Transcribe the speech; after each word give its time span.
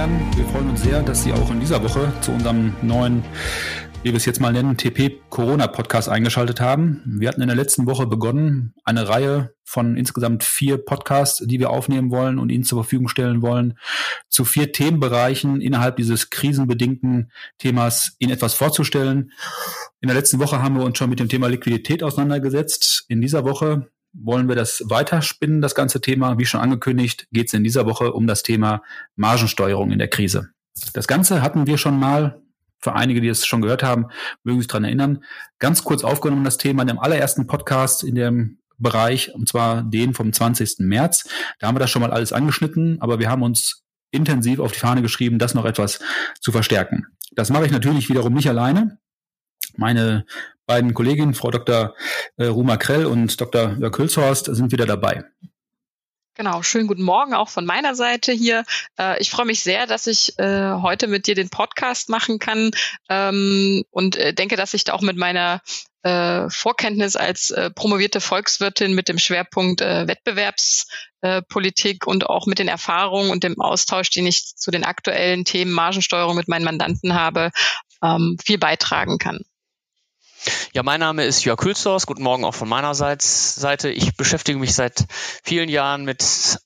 Herren. 0.00 0.34
Wir 0.34 0.46
freuen 0.46 0.70
uns 0.70 0.82
sehr, 0.82 1.02
dass 1.02 1.24
Sie 1.24 1.32
auch 1.34 1.50
in 1.50 1.60
dieser 1.60 1.82
Woche 1.82 2.10
zu 2.22 2.32
unserem 2.32 2.74
neuen, 2.80 3.22
wie 4.02 4.08
wir 4.08 4.16
es 4.16 4.24
jetzt 4.24 4.40
mal 4.40 4.50
nennen, 4.50 4.78
TP 4.78 5.20
Corona 5.28 5.66
Podcast 5.66 6.08
eingeschaltet 6.08 6.58
haben. 6.58 7.02
Wir 7.04 7.28
hatten 7.28 7.42
in 7.42 7.48
der 7.48 7.56
letzten 7.56 7.84
Woche 7.84 8.06
begonnen, 8.06 8.72
eine 8.84 9.10
Reihe 9.10 9.52
von 9.62 9.98
insgesamt 9.98 10.42
vier 10.42 10.78
Podcasts, 10.78 11.44
die 11.46 11.58
wir 11.58 11.68
aufnehmen 11.68 12.10
wollen 12.10 12.38
und 12.38 12.50
Ihnen 12.50 12.64
zur 12.64 12.82
Verfügung 12.82 13.08
stellen 13.08 13.42
wollen, 13.42 13.74
zu 14.30 14.46
vier 14.46 14.72
Themenbereichen 14.72 15.60
innerhalb 15.60 15.96
dieses 15.96 16.30
krisenbedingten 16.30 17.30
Themas 17.58 18.16
Ihnen 18.18 18.32
etwas 18.32 18.54
vorzustellen. 18.54 19.32
In 20.00 20.08
der 20.08 20.16
letzten 20.16 20.38
Woche 20.38 20.62
haben 20.62 20.78
wir 20.78 20.84
uns 20.86 20.96
schon 20.96 21.10
mit 21.10 21.20
dem 21.20 21.28
Thema 21.28 21.48
Liquidität 21.48 22.02
auseinandergesetzt. 22.02 23.04
In 23.08 23.20
dieser 23.20 23.44
Woche 23.44 23.90
wollen 24.12 24.48
wir 24.48 24.56
das 24.56 24.82
weiterspinnen, 24.86 25.60
das 25.60 25.74
ganze 25.74 26.00
Thema. 26.00 26.38
Wie 26.38 26.46
schon 26.46 26.60
angekündigt, 26.60 27.28
geht 27.32 27.48
es 27.48 27.54
in 27.54 27.64
dieser 27.64 27.86
Woche 27.86 28.12
um 28.12 28.26
das 28.26 28.42
Thema 28.42 28.82
Margensteuerung 29.16 29.90
in 29.90 29.98
der 29.98 30.08
Krise. 30.08 30.50
Das 30.92 31.06
Ganze 31.06 31.42
hatten 31.42 31.66
wir 31.66 31.78
schon 31.78 31.98
mal, 31.98 32.42
für 32.78 32.94
einige, 32.94 33.20
die 33.20 33.28
es 33.28 33.46
schon 33.46 33.60
gehört 33.60 33.82
haben, 33.82 34.06
mögen 34.42 34.60
sich 34.60 34.68
daran 34.68 34.84
erinnern, 34.84 35.24
ganz 35.58 35.84
kurz 35.84 36.02
aufgenommen, 36.02 36.44
das 36.44 36.56
Thema 36.56 36.82
in 36.82 36.88
dem 36.88 36.98
allerersten 36.98 37.46
Podcast 37.46 38.02
in 38.02 38.14
dem 38.14 38.58
Bereich, 38.78 39.34
und 39.34 39.48
zwar 39.48 39.82
den 39.82 40.14
vom 40.14 40.32
20. 40.32 40.78
März. 40.78 41.28
Da 41.58 41.66
haben 41.66 41.74
wir 41.74 41.80
das 41.80 41.90
schon 41.90 42.00
mal 42.00 42.10
alles 42.10 42.32
angeschnitten, 42.32 43.00
aber 43.00 43.18
wir 43.18 43.28
haben 43.28 43.42
uns 43.42 43.84
intensiv 44.10 44.58
auf 44.58 44.72
die 44.72 44.78
Fahne 44.78 45.02
geschrieben, 45.02 45.38
das 45.38 45.54
noch 45.54 45.66
etwas 45.66 46.00
zu 46.40 46.50
verstärken. 46.50 47.06
Das 47.32 47.50
mache 47.50 47.66
ich 47.66 47.72
natürlich 47.72 48.08
wiederum 48.08 48.32
nicht 48.32 48.48
alleine. 48.48 48.98
Meine 49.80 50.24
beiden 50.66 50.92
Kolleginnen, 50.92 51.34
Frau 51.34 51.50
Dr. 51.50 51.94
Äh, 52.36 52.44
Ruma 52.44 52.76
Krell 52.76 53.06
und 53.06 53.40
Dr. 53.40 53.78
Jörg 53.80 53.96
Hülshorst, 53.96 54.54
sind 54.54 54.72
wieder 54.72 54.84
dabei. 54.84 55.24
Genau, 56.34 56.62
schönen 56.62 56.86
guten 56.86 57.02
Morgen 57.02 57.32
auch 57.32 57.48
von 57.48 57.64
meiner 57.64 57.94
Seite 57.94 58.30
hier. 58.30 58.64
Äh, 58.98 59.18
ich 59.22 59.30
freue 59.30 59.46
mich 59.46 59.62
sehr, 59.62 59.86
dass 59.86 60.06
ich 60.06 60.38
äh, 60.38 60.72
heute 60.82 61.06
mit 61.06 61.26
dir 61.26 61.34
den 61.34 61.48
Podcast 61.48 62.10
machen 62.10 62.38
kann 62.38 62.72
ähm, 63.08 63.84
und 63.90 64.16
äh, 64.16 64.34
denke, 64.34 64.56
dass 64.56 64.74
ich 64.74 64.84
da 64.84 64.92
auch 64.92 65.00
mit 65.00 65.16
meiner 65.16 65.62
äh, 66.02 66.50
Vorkenntnis 66.50 67.16
als 67.16 67.48
äh, 67.50 67.70
promovierte 67.70 68.20
Volkswirtin 68.20 68.94
mit 68.94 69.08
dem 69.08 69.18
Schwerpunkt 69.18 69.80
Wettbewerbspolitik 69.80 72.06
und 72.06 72.26
auch 72.26 72.44
mit 72.46 72.58
den 72.58 72.68
Erfahrungen 72.68 73.30
und 73.30 73.44
dem 73.44 73.58
Austausch, 73.62 74.10
den 74.10 74.26
ich 74.26 74.56
zu 74.56 74.70
den 74.70 74.84
aktuellen 74.84 75.46
Themen 75.46 75.72
Margensteuerung 75.72 76.36
mit 76.36 76.48
meinen 76.48 76.66
Mandanten 76.66 77.14
habe, 77.14 77.50
ähm, 78.02 78.36
viel 78.44 78.58
beitragen 78.58 79.16
kann. 79.18 79.40
Ja, 80.72 80.82
mein 80.82 81.00
Name 81.00 81.24
ist 81.24 81.44
Jörg 81.44 81.62
Hülsdorf. 81.62 82.06
Guten 82.06 82.22
Morgen 82.22 82.44
auch 82.44 82.54
von 82.54 82.68
meiner 82.68 82.94
Seite. 82.94 83.90
Ich 83.90 84.16
beschäftige 84.16 84.58
mich 84.58 84.74
seit 84.74 85.04
vielen 85.42 85.68
Jahren 85.68 86.04
mit 86.04 86.58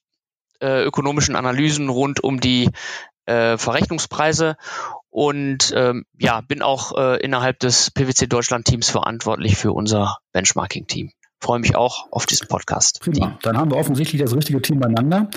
äh, 0.61 0.85
ökonomischen 0.85 1.37
Analysen 1.37 1.89
rund 1.89 2.23
um 2.23 2.41
die 2.41 2.71
äh, 3.27 3.57
Verrechnungspreise 3.57 4.57
und 5.11 5.73
ähm, 5.75 6.05
ja, 6.19 6.41
bin 6.43 6.63
auch 6.63 6.97
äh, 6.97 7.21
innerhalb 7.23 7.59
des 7.61 7.91
PwC 7.91 8.27
Deutschland 8.27 8.67
Teams 8.67 8.91
verantwortlich 8.91 9.57
für 9.57 9.73
unser 9.73 10.19
Benchmarking 10.33 10.87
Team. 10.87 11.11
Freue 11.41 11.59
mich 11.59 11.77
auch 11.77 12.07
auf 12.11 12.27
diesen 12.27 12.49
Podcast. 12.49 13.01
Prima. 13.01 13.39
Dann 13.43 13.57
haben 13.57 13.71
wir 13.71 13.77
offensichtlich 13.77 14.23
das 14.23 14.35
richtige 14.35 14.63
Team 14.63 14.81
beieinander. 14.81 15.29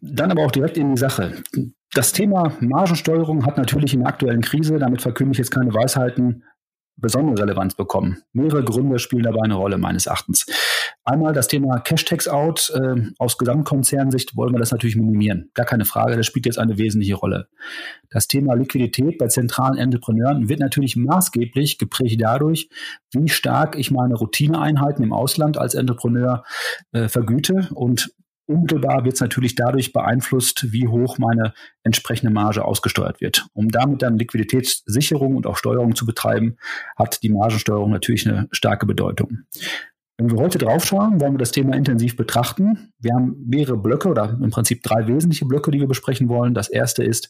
Dann 0.00 0.30
aber 0.30 0.44
auch 0.44 0.50
direkt 0.50 0.78
in 0.78 0.94
die 0.94 1.00
Sache. 1.00 1.42
Das 1.92 2.12
Thema 2.12 2.52
Margensteuerung 2.60 3.44
hat 3.44 3.56
natürlich 3.56 3.92
in 3.92 4.00
der 4.00 4.08
aktuellen 4.08 4.40
Krise, 4.42 4.78
damit 4.78 5.02
verkünde 5.02 5.32
ich 5.32 5.38
jetzt 5.38 5.50
keine 5.50 5.74
Weisheiten, 5.74 6.44
besondere 6.96 7.42
Relevanz 7.42 7.74
bekommen. 7.74 8.22
Mehrere 8.32 8.64
Gründe 8.64 8.98
spielen 8.98 9.22
dabei 9.22 9.42
eine 9.44 9.54
Rolle 9.54 9.78
meines 9.78 10.06
Erachtens. 10.06 10.46
Einmal 11.04 11.32
das 11.32 11.48
Thema 11.48 11.78
Cash-Tax-Out. 11.78 12.72
Äh, 12.74 13.02
aus 13.18 13.38
Gesamtkonzernsicht 13.38 14.36
wollen 14.36 14.54
wir 14.54 14.58
das 14.58 14.72
natürlich 14.72 14.96
minimieren. 14.96 15.50
Gar 15.54 15.66
keine 15.66 15.84
Frage, 15.84 16.16
das 16.16 16.26
spielt 16.26 16.46
jetzt 16.46 16.58
eine 16.58 16.78
wesentliche 16.78 17.14
Rolle. 17.14 17.48
Das 18.10 18.28
Thema 18.28 18.54
Liquidität 18.54 19.18
bei 19.18 19.28
zentralen 19.28 19.78
Entrepreneuren 19.78 20.48
wird 20.48 20.60
natürlich 20.60 20.96
maßgeblich 20.96 21.78
geprägt 21.78 22.20
dadurch, 22.20 22.68
wie 23.12 23.28
stark 23.28 23.78
ich 23.78 23.90
meine 23.90 24.14
Routineeinheiten 24.14 25.04
im 25.04 25.12
Ausland 25.12 25.58
als 25.58 25.74
Entrepreneur 25.74 26.44
äh, 26.92 27.08
vergüte 27.08 27.68
und 27.74 28.10
Unmittelbar 28.46 29.04
wird 29.04 29.14
es 29.14 29.20
natürlich 29.20 29.56
dadurch 29.56 29.92
beeinflusst, 29.92 30.72
wie 30.72 30.86
hoch 30.86 31.18
meine 31.18 31.52
entsprechende 31.82 32.32
Marge 32.32 32.64
ausgesteuert 32.64 33.20
wird. 33.20 33.46
Um 33.54 33.70
damit 33.70 34.02
dann 34.02 34.18
Liquiditätssicherung 34.18 35.36
und 35.36 35.46
auch 35.46 35.56
Steuerung 35.56 35.96
zu 35.96 36.06
betreiben, 36.06 36.56
hat 36.96 37.22
die 37.22 37.30
Margensteuerung 37.30 37.90
natürlich 37.90 38.28
eine 38.28 38.48
starke 38.52 38.86
Bedeutung. 38.86 39.40
Wenn 40.18 40.30
wir 40.30 40.38
heute 40.38 40.58
draufschauen, 40.58 41.20
wollen 41.20 41.34
wir 41.34 41.38
das 41.38 41.52
Thema 41.52 41.76
intensiv 41.76 42.16
betrachten. 42.16 42.92
Wir 42.98 43.12
haben 43.12 43.36
mehrere 43.46 43.76
Blöcke 43.76 44.08
oder 44.08 44.38
im 44.40 44.50
Prinzip 44.50 44.82
drei 44.82 45.06
wesentliche 45.06 45.44
Blöcke, 45.44 45.70
die 45.70 45.80
wir 45.80 45.88
besprechen 45.88 46.28
wollen. 46.28 46.54
Das 46.54 46.68
erste 46.68 47.04
ist, 47.04 47.28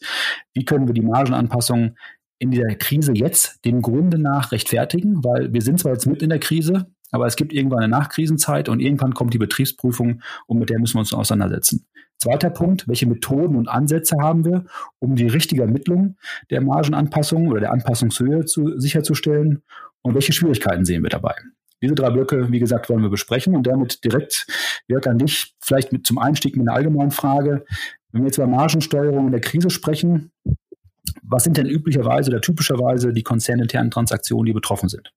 wie 0.54 0.65
können 0.65 0.87
wir 0.87 0.94
die 0.94 1.03
Margenanpassung 1.03 1.97
in 2.38 2.50
der 2.50 2.77
Krise 2.77 3.12
jetzt 3.15 3.65
dem 3.65 3.83
Grunde 3.83 4.19
nach 4.19 4.53
rechtfertigen, 4.53 5.25
weil 5.25 5.53
wir 5.53 5.62
sind 5.62 5.81
zwar 5.81 5.93
jetzt 5.93 6.06
mit 6.06 6.22
in 6.22 6.28
der 6.28 6.38
Krise, 6.38 6.87
aber 7.11 7.27
es 7.27 7.37
gibt 7.37 7.53
irgendwann 7.53 7.81
eine 7.81 7.89
Nachkrisenzeit 7.89 8.69
und 8.69 8.81
irgendwann 8.81 9.15
kommt 9.15 9.34
die 9.34 9.39
Betriebsprüfung 9.39 10.22
und 10.47 10.59
mit 10.59 10.71
der 10.71 10.78
müssen 10.78 10.94
wir 10.94 11.00
uns 11.00 11.12
auseinandersetzen. 11.12 11.87
Zweiter 12.19 12.50
Punkt, 12.50 12.89
welche 12.89 13.06
Methoden 13.06 13.56
und 13.56 13.69
Ansätze 13.69 14.17
haben 14.21 14.44
wir, 14.44 14.65
um 14.99 15.16
die 15.16 15.27
richtige 15.27 15.62
Ermittlung 15.62 16.16
der 16.50 16.62
Margenanpassung 16.62 17.49
oder 17.49 17.61
der 17.61 17.72
Anpassungshöhe 17.72 18.47
zu, 18.47 18.78
sicherzustellen 18.78 19.62
und 20.03 20.15
welche 20.15 20.33
Schwierigkeiten 20.33 20.84
sehen 20.84 21.03
wir 21.03 21.11
dabei? 21.11 21.34
Diese 21.83 21.95
drei 21.95 22.09
Blöcke, 22.11 22.50
wie 22.50 22.59
gesagt, 22.59 22.89
wollen 22.89 23.03
wir 23.03 23.11
besprechen 23.11 23.55
und 23.55 23.66
damit 23.66 24.03
direkt, 24.03 24.47
Jörg, 24.89 25.06
an 25.06 25.19
dich, 25.19 25.55
vielleicht 25.61 25.93
mit 25.93 26.06
zum 26.06 26.19
Einstieg 26.19 26.56
mit 26.56 26.66
einer 26.66 26.77
allgemeinen 26.77 27.11
Frage. 27.11 27.65
Wenn 28.12 28.22
wir 28.22 28.28
jetzt 28.28 28.39
über 28.39 28.47
Margensteuerung 28.47 29.27
in 29.27 29.33
der 29.33 29.43
Krise 29.43 29.69
sprechen, 29.69 30.33
was 31.22 31.45
sind 31.45 31.59
denn 31.59 31.66
üblicherweise 31.66 32.31
oder 32.31 32.41
typischerweise 32.41 33.12
die 33.12 33.22
konzerninternen 33.22 33.91
Transaktionen, 33.91 34.47
die 34.47 34.53
betroffen 34.55 34.89
sind? 34.89 35.12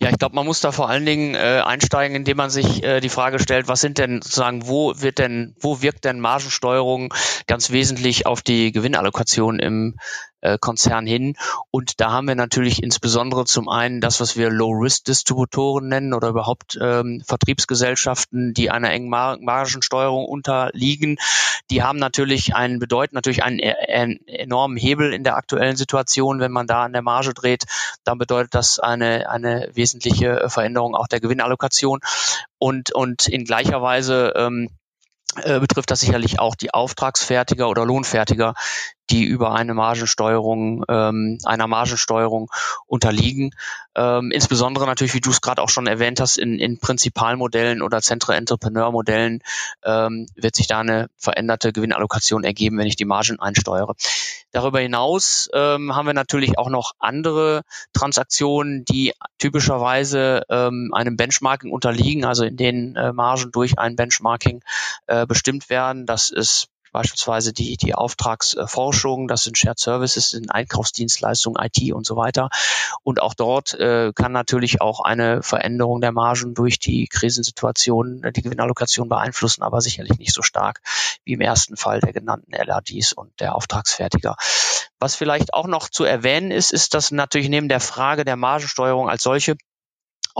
Ja, 0.00 0.08
ich 0.08 0.18
glaube, 0.18 0.34
man 0.34 0.46
muss 0.46 0.60
da 0.60 0.72
vor 0.72 0.88
allen 0.88 1.04
Dingen 1.04 1.34
äh, 1.34 1.62
einsteigen, 1.64 2.16
indem 2.16 2.38
man 2.38 2.48
sich 2.48 2.82
äh, 2.82 3.00
die 3.00 3.10
Frage 3.10 3.38
stellt, 3.38 3.68
was 3.68 3.80
sind 3.80 3.98
denn 3.98 4.22
sozusagen, 4.22 4.66
wo 4.66 4.94
wird 4.96 5.18
denn, 5.18 5.54
wo 5.60 5.82
wirkt 5.82 6.04
denn 6.04 6.18
Margensteuerung 6.18 7.12
ganz 7.46 7.70
wesentlich 7.70 8.26
auf 8.26 8.40
die 8.40 8.72
Gewinnallokation 8.72 9.58
im 9.58 9.96
äh, 10.40 10.58
Konzern 10.58 11.06
hin. 11.06 11.34
Und 11.70 12.00
da 12.00 12.12
haben 12.12 12.28
wir 12.28 12.34
natürlich 12.34 12.82
insbesondere 12.82 13.44
zum 13.44 13.68
einen 13.68 14.00
das, 14.00 14.20
was 14.20 14.36
wir 14.36 14.50
Low-Risk-Distributoren 14.50 15.88
nennen 15.88 16.14
oder 16.14 16.28
überhaupt 16.28 16.78
ähm, 16.80 17.22
Vertriebsgesellschaften, 17.26 18.54
die 18.54 18.70
einer 18.70 18.90
engen 18.90 19.08
Mar 19.08 19.38
Margensteuerung 19.40 20.24
unterliegen. 20.26 21.16
Die 21.70 21.82
haben 21.82 21.98
natürlich 21.98 22.54
einen, 22.54 22.78
bedeuten 22.78 23.14
natürlich 23.14 23.42
einen, 23.42 23.58
e-, 23.58 23.74
einen 23.92 24.26
enormen 24.26 24.76
Hebel 24.76 25.12
in 25.12 25.24
der 25.24 25.36
aktuellen 25.36 25.76
Situation. 25.76 26.40
Wenn 26.40 26.52
man 26.52 26.66
da 26.66 26.84
an 26.84 26.92
der 26.92 27.02
Marge 27.02 27.34
dreht, 27.34 27.64
dann 28.04 28.18
bedeutet 28.18 28.54
das 28.54 28.78
eine, 28.78 29.30
eine 29.30 29.70
wesentliche 29.74 30.48
Veränderung 30.48 30.94
auch 30.94 31.06
der 31.06 31.20
Gewinnallokation. 31.20 32.00
Und, 32.58 32.92
und 32.92 33.28
in 33.28 33.44
gleicher 33.44 33.82
Weise 33.82 34.32
ähm, 34.36 34.68
äh, 35.36 35.60
betrifft 35.60 35.90
das 35.90 36.00
sicherlich 36.00 36.40
auch 36.40 36.56
die 36.56 36.74
Auftragsfertiger 36.74 37.68
oder 37.68 37.86
Lohnfertiger, 37.86 38.54
die 39.10 39.24
über 39.24 39.52
eine 39.52 39.74
Margensteuerung, 39.74 40.84
ähm, 40.88 41.38
einer 41.44 41.66
Margensteuerung 41.66 42.50
unterliegen. 42.86 43.50
Ähm, 43.94 44.30
insbesondere 44.30 44.86
natürlich, 44.86 45.14
wie 45.14 45.20
du 45.20 45.30
es 45.30 45.40
gerade 45.40 45.60
auch 45.62 45.68
schon 45.68 45.86
erwähnt 45.86 46.20
hast, 46.20 46.38
in, 46.38 46.58
in 46.58 46.78
Prinzipalmodellen 46.78 47.82
oder 47.82 48.00
Zentre-Entrepreneur-Modellen 48.00 49.42
ähm, 49.84 50.26
wird 50.36 50.54
sich 50.54 50.68
da 50.68 50.80
eine 50.80 51.08
veränderte 51.16 51.72
Gewinnallokation 51.72 52.44
ergeben, 52.44 52.78
wenn 52.78 52.86
ich 52.86 52.96
die 52.96 53.04
Margen 53.04 53.40
einsteuere. 53.40 53.94
Darüber 54.52 54.80
hinaus 54.80 55.48
ähm, 55.52 55.94
haben 55.94 56.06
wir 56.06 56.14
natürlich 56.14 56.58
auch 56.58 56.68
noch 56.68 56.92
andere 56.98 57.62
Transaktionen, 57.92 58.84
die 58.84 59.12
typischerweise 59.38 60.42
ähm, 60.48 60.90
einem 60.94 61.16
Benchmarking 61.16 61.72
unterliegen, 61.72 62.24
also 62.24 62.44
in 62.44 62.56
denen 62.56 62.96
äh, 62.96 63.12
Margen 63.12 63.50
durch 63.52 63.78
ein 63.78 63.96
Benchmarking 63.96 64.62
äh, 65.06 65.26
bestimmt 65.26 65.68
werden. 65.70 66.06
Das 66.06 66.30
ist 66.30 66.68
beispielsweise 66.92 67.52
die, 67.52 67.76
die 67.76 67.94
Auftragsforschung, 67.94 69.28
das 69.28 69.44
sind 69.44 69.58
Shared 69.58 69.78
Services, 69.78 70.30
sind 70.30 70.50
Einkaufsdienstleistungen, 70.50 71.62
IT 71.62 71.92
und 71.92 72.06
so 72.06 72.16
weiter. 72.16 72.50
Und 73.02 73.22
auch 73.22 73.34
dort 73.34 73.74
äh, 73.74 74.12
kann 74.14 74.32
natürlich 74.32 74.80
auch 74.80 75.00
eine 75.00 75.42
Veränderung 75.42 76.00
der 76.00 76.12
Margen 76.12 76.54
durch 76.54 76.78
die 76.78 77.06
Krisensituation 77.06 78.24
äh, 78.24 78.32
die 78.32 78.42
Gewinnallokation 78.42 79.08
beeinflussen, 79.08 79.62
aber 79.62 79.80
sicherlich 79.80 80.18
nicht 80.18 80.34
so 80.34 80.42
stark 80.42 80.80
wie 81.24 81.32
im 81.34 81.40
ersten 81.40 81.76
Fall 81.76 82.00
der 82.00 82.12
genannten 82.12 82.52
LADs 82.52 83.12
und 83.12 83.38
der 83.40 83.54
Auftragsfertiger. 83.54 84.36
Was 84.98 85.16
vielleicht 85.16 85.54
auch 85.54 85.66
noch 85.66 85.88
zu 85.88 86.04
erwähnen 86.04 86.50
ist, 86.50 86.72
ist, 86.72 86.94
dass 86.94 87.10
natürlich 87.10 87.48
neben 87.48 87.68
der 87.68 87.80
Frage 87.80 88.24
der 88.24 88.36
Margensteuerung 88.36 89.08
als 89.08 89.22
solche 89.22 89.56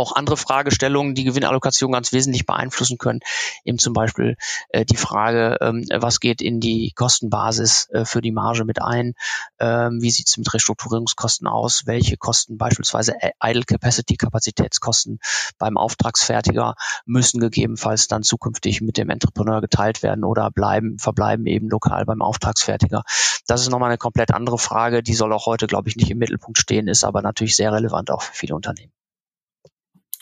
auch 0.01 0.17
andere 0.17 0.37
Fragestellungen, 0.37 1.15
die 1.15 1.25
Gewinnallokation 1.25 1.93
ganz 1.93 2.13
wesentlich 2.13 2.47
beeinflussen 2.47 2.99
können. 2.99 3.21
Eben 3.65 3.79
zum 3.79 3.93
Beispiel 3.93 4.37
äh, 4.71 4.85
die 4.85 4.97
Frage, 4.97 5.59
ähm, 5.61 5.87
was 5.95 6.21
geht 6.21 6.43
in 6.43 6.61
die 6.61 6.93
Kostenbasis 6.95 7.89
äh, 7.91 8.05
für 8.05 8.21
die 8.21 8.33
Marge 8.33 8.65
mit 8.65 8.83
ein? 8.83 9.15
Ähm, 9.59 10.01
wie 10.01 10.11
sieht 10.11 10.29
es 10.29 10.37
mit 10.37 10.53
Restrukturierungskosten 10.53 11.47
aus? 11.47 11.87
Welche 11.87 12.17
Kosten, 12.17 12.59
beispielsweise 12.59 13.15
Idle 13.43 13.65
Capacity, 13.65 14.17
Kapazitätskosten 14.17 15.21
beim 15.59 15.77
Auftragsfertiger, 15.77 16.75
müssen 17.05 17.41
gegebenenfalls 17.41 18.09
dann 18.09 18.23
zukünftig 18.23 18.81
mit 18.81 18.97
dem 18.97 19.11
Entrepreneur 19.11 19.61
geteilt 19.61 20.03
werden 20.03 20.25
oder 20.25 20.51
bleiben, 20.51 20.99
verbleiben 20.99 21.47
eben 21.47 21.69
lokal 21.69 22.05
beim 22.07 22.23
Auftragsfertiger? 22.23 23.03
Das 23.47 23.63
ist 23.63 23.71
nochmal 23.71 23.91
eine 23.91 23.99
komplett 23.99 24.33
andere 24.33 24.59
Frage. 24.59 25.03
Die 25.03 25.15
soll 25.15 25.33
auch 25.33 25.47
heute, 25.47 25.67
glaube 25.67 25.89
ich, 25.89 25.97
nicht 25.97 26.11
im 26.11 26.19
Mittelpunkt 26.19 26.59
stehen, 26.59 26.89
ist 26.89 27.05
aber 27.05 27.23
natürlich 27.23 27.57
sehr 27.57 27.73
relevant 27.73 28.11
auch 28.11 28.23
für 28.23 28.35
viele 28.35 28.55
Unternehmen. 28.55 28.93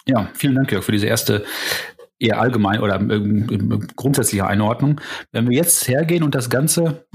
Ja, 0.08 0.30
vielen 0.34 0.54
Dank, 0.54 0.72
Jörg, 0.72 0.84
für 0.84 0.92
diese 0.92 1.06
erste 1.06 1.44
eher 2.18 2.40
allgemein 2.40 2.80
oder 2.80 2.98
grundsätzliche 3.94 4.46
Einordnung. 4.46 5.00
Wenn 5.32 5.48
wir 5.48 5.56
jetzt 5.56 5.86
hergehen 5.86 6.22
und 6.24 6.34
das 6.34 6.50
Ganze 6.50 7.06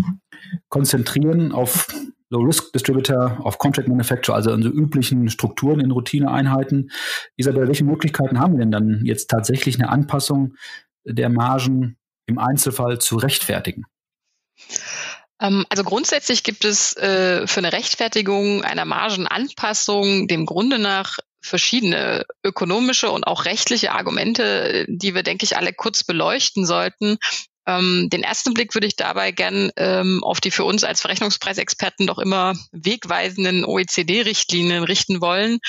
konzentrieren 0.70 1.52
auf 1.52 1.88
Low-Risk-Distributor, 2.30 3.38
auf 3.44 3.58
Contract 3.58 3.88
Manufacturer, 3.88 4.36
also 4.36 4.52
unsere 4.52 4.74
üblichen 4.74 5.30
Strukturen 5.30 5.80
in 5.80 5.92
Routineeinheiten. 5.92 6.92
Isabel, 7.36 7.68
welche 7.68 7.84
Möglichkeiten 7.84 8.40
haben 8.40 8.54
wir 8.54 8.60
denn 8.60 8.72
dann 8.72 9.02
jetzt 9.06 9.30
tatsächlich 9.30 9.76
eine 9.76 9.90
Anpassung 9.90 10.56
der 11.04 11.30
Margen 11.30 11.98
im 12.26 12.40
Einzelfall 12.40 13.00
zu 13.00 13.18
rechtfertigen? 13.18 13.86
Ähm, 15.40 15.66
also 15.70 15.84
grundsätzlich 15.84 16.44
gibt 16.44 16.66
es 16.66 16.98
äh, 16.98 17.46
für 17.46 17.60
eine 17.60 17.74
Rechtfertigung 17.74 18.64
einer 18.64 18.86
Margenanpassung 18.86 20.28
dem 20.28 20.46
Grunde 20.46 20.80
nach 20.80 21.18
verschiedene 21.44 22.26
ökonomische 22.44 23.12
und 23.12 23.26
auch 23.26 23.46
rechtliche 23.46 23.92
Argumente, 23.92 24.86
die 24.88 25.14
wir, 25.14 25.24
denke 25.24 25.44
ich, 25.44 25.58
alle 25.58 25.74
kurz 25.74 26.04
beleuchten 26.04 26.66
sollten. 26.66 27.18
Ähm, 27.66 28.10
den 28.12 28.24
ersten 28.24 28.54
Blick 28.54 28.74
würde 28.74 28.88
ich 28.88 28.96
dabei 28.96 29.32
gern 29.32 29.72
ähm, 29.78 30.24
auf 30.24 30.42
die 30.42 30.52
für 30.52 30.64
uns 30.64 30.84
als 30.84 31.02
Verrechnungspreisexperten 31.02 32.08
doch 32.08 32.20
immer 32.20 32.54
wegweisenden 32.72 33.64
OECD-Richtlinien 33.66 34.84
richten 34.84 35.22
wollen. 35.22 35.60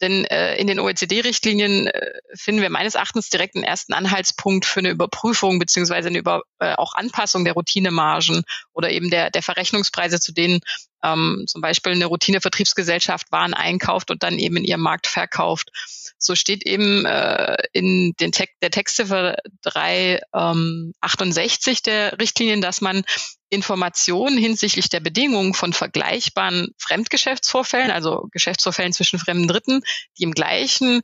Denn 0.00 0.24
äh, 0.24 0.56
in 0.56 0.66
den 0.66 0.80
OECD-Richtlinien 0.80 1.86
äh, 1.86 2.12
finden 2.34 2.62
wir 2.62 2.70
meines 2.70 2.94
Erachtens 2.94 3.30
direkt 3.30 3.54
einen 3.54 3.64
ersten 3.64 3.92
Anhaltspunkt 3.92 4.64
für 4.64 4.80
eine 4.80 4.90
Überprüfung 4.90 5.58
beziehungsweise 5.58 6.08
eine 6.08 6.18
Über, 6.18 6.42
äh, 6.58 6.74
auch 6.74 6.94
Anpassung 6.94 7.44
der 7.44 7.54
Routinemargen 7.54 8.42
oder 8.72 8.90
eben 8.90 9.10
der, 9.10 9.30
der 9.30 9.42
Verrechnungspreise, 9.42 10.20
zu 10.20 10.32
denen 10.32 10.60
ähm, 11.04 11.44
zum 11.46 11.60
Beispiel 11.60 11.92
eine 11.92 12.06
Routine-Vertriebsgesellschaft 12.06 13.30
Waren 13.30 13.54
einkauft 13.54 14.10
und 14.10 14.22
dann 14.22 14.38
eben 14.38 14.56
in 14.56 14.64
ihrem 14.64 14.80
Markt 14.80 15.06
verkauft. 15.06 15.70
So 16.18 16.34
steht 16.34 16.66
eben 16.66 17.04
äh, 17.04 17.56
in 17.72 18.14
den 18.18 18.32
Te 18.32 18.46
der 18.62 18.70
Textziffer 18.70 19.36
368 19.62 21.78
ähm, 21.78 21.82
der 21.84 22.18
Richtlinien, 22.18 22.62
dass 22.62 22.80
man 22.80 23.02
Informationen 23.50 24.38
hinsichtlich 24.38 24.88
der 24.88 25.00
Bedingungen 25.00 25.54
von 25.54 25.72
vergleichbaren 25.72 26.68
Fremdgeschäftsvorfällen, 26.78 27.90
also 27.90 28.28
Geschäftsvorfällen 28.32 28.92
zwischen 28.92 29.18
fremden 29.18 29.48
Dritten, 29.48 29.82
die 30.18 30.24
im 30.24 30.32
gleichen 30.32 31.02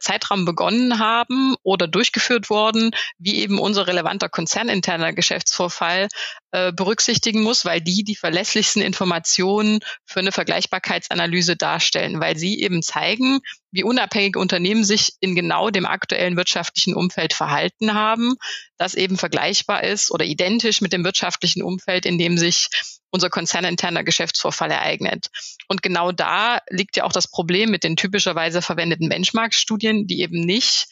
Zeitraum 0.00 0.44
begonnen 0.44 0.98
haben 0.98 1.56
oder 1.62 1.88
durchgeführt 1.88 2.50
worden, 2.50 2.90
wie 3.18 3.36
eben 3.36 3.58
unser 3.58 3.86
relevanter 3.86 4.28
konzerninterner 4.28 5.12
Geschäftsvorfall 5.12 6.08
äh, 6.52 6.72
berücksichtigen 6.72 7.42
muss, 7.42 7.64
weil 7.64 7.80
die 7.80 8.04
die 8.04 8.16
verlässlichsten 8.16 8.82
Informationen 8.82 9.80
für 10.04 10.20
eine 10.20 10.32
Vergleichbarkeitsanalyse 10.32 11.56
darstellen, 11.56 12.20
weil 12.20 12.36
sie 12.36 12.60
eben 12.60 12.82
zeigen, 12.82 13.40
wie 13.72 13.82
unabhängige 13.82 14.38
Unternehmen 14.38 14.84
sich 14.84 15.14
in 15.20 15.34
genau 15.34 15.70
dem 15.70 15.86
aktuellen 15.86 16.36
wirtschaftlichen 16.36 16.94
Umfeld 16.94 17.34
verhalten 17.34 17.94
haben, 17.94 18.36
das 18.78 18.94
eben 18.94 19.16
vergleichbar 19.18 19.82
ist 19.82 20.10
oder 20.10 20.24
identisch 20.24 20.80
mit 20.80 20.92
dem 20.92 21.04
wirtschaftlichen 21.04 21.62
Umfeld, 21.62 22.06
in 22.06 22.18
dem 22.18 22.38
sich 22.38 22.68
unser 23.10 23.30
konzerninterner 23.30 24.04
Geschäftsvorfall 24.04 24.70
ereignet. 24.70 25.28
Und 25.68 25.82
genau 25.82 26.12
da 26.12 26.60
liegt 26.68 26.96
ja 26.96 27.04
auch 27.04 27.12
das 27.12 27.28
Problem 27.28 27.70
mit 27.70 27.84
den 27.84 27.96
typischerweise 27.96 28.62
verwendeten 28.62 29.08
Benchmark-Studien, 29.08 30.06
die 30.06 30.20
eben 30.20 30.40
nicht 30.40 30.86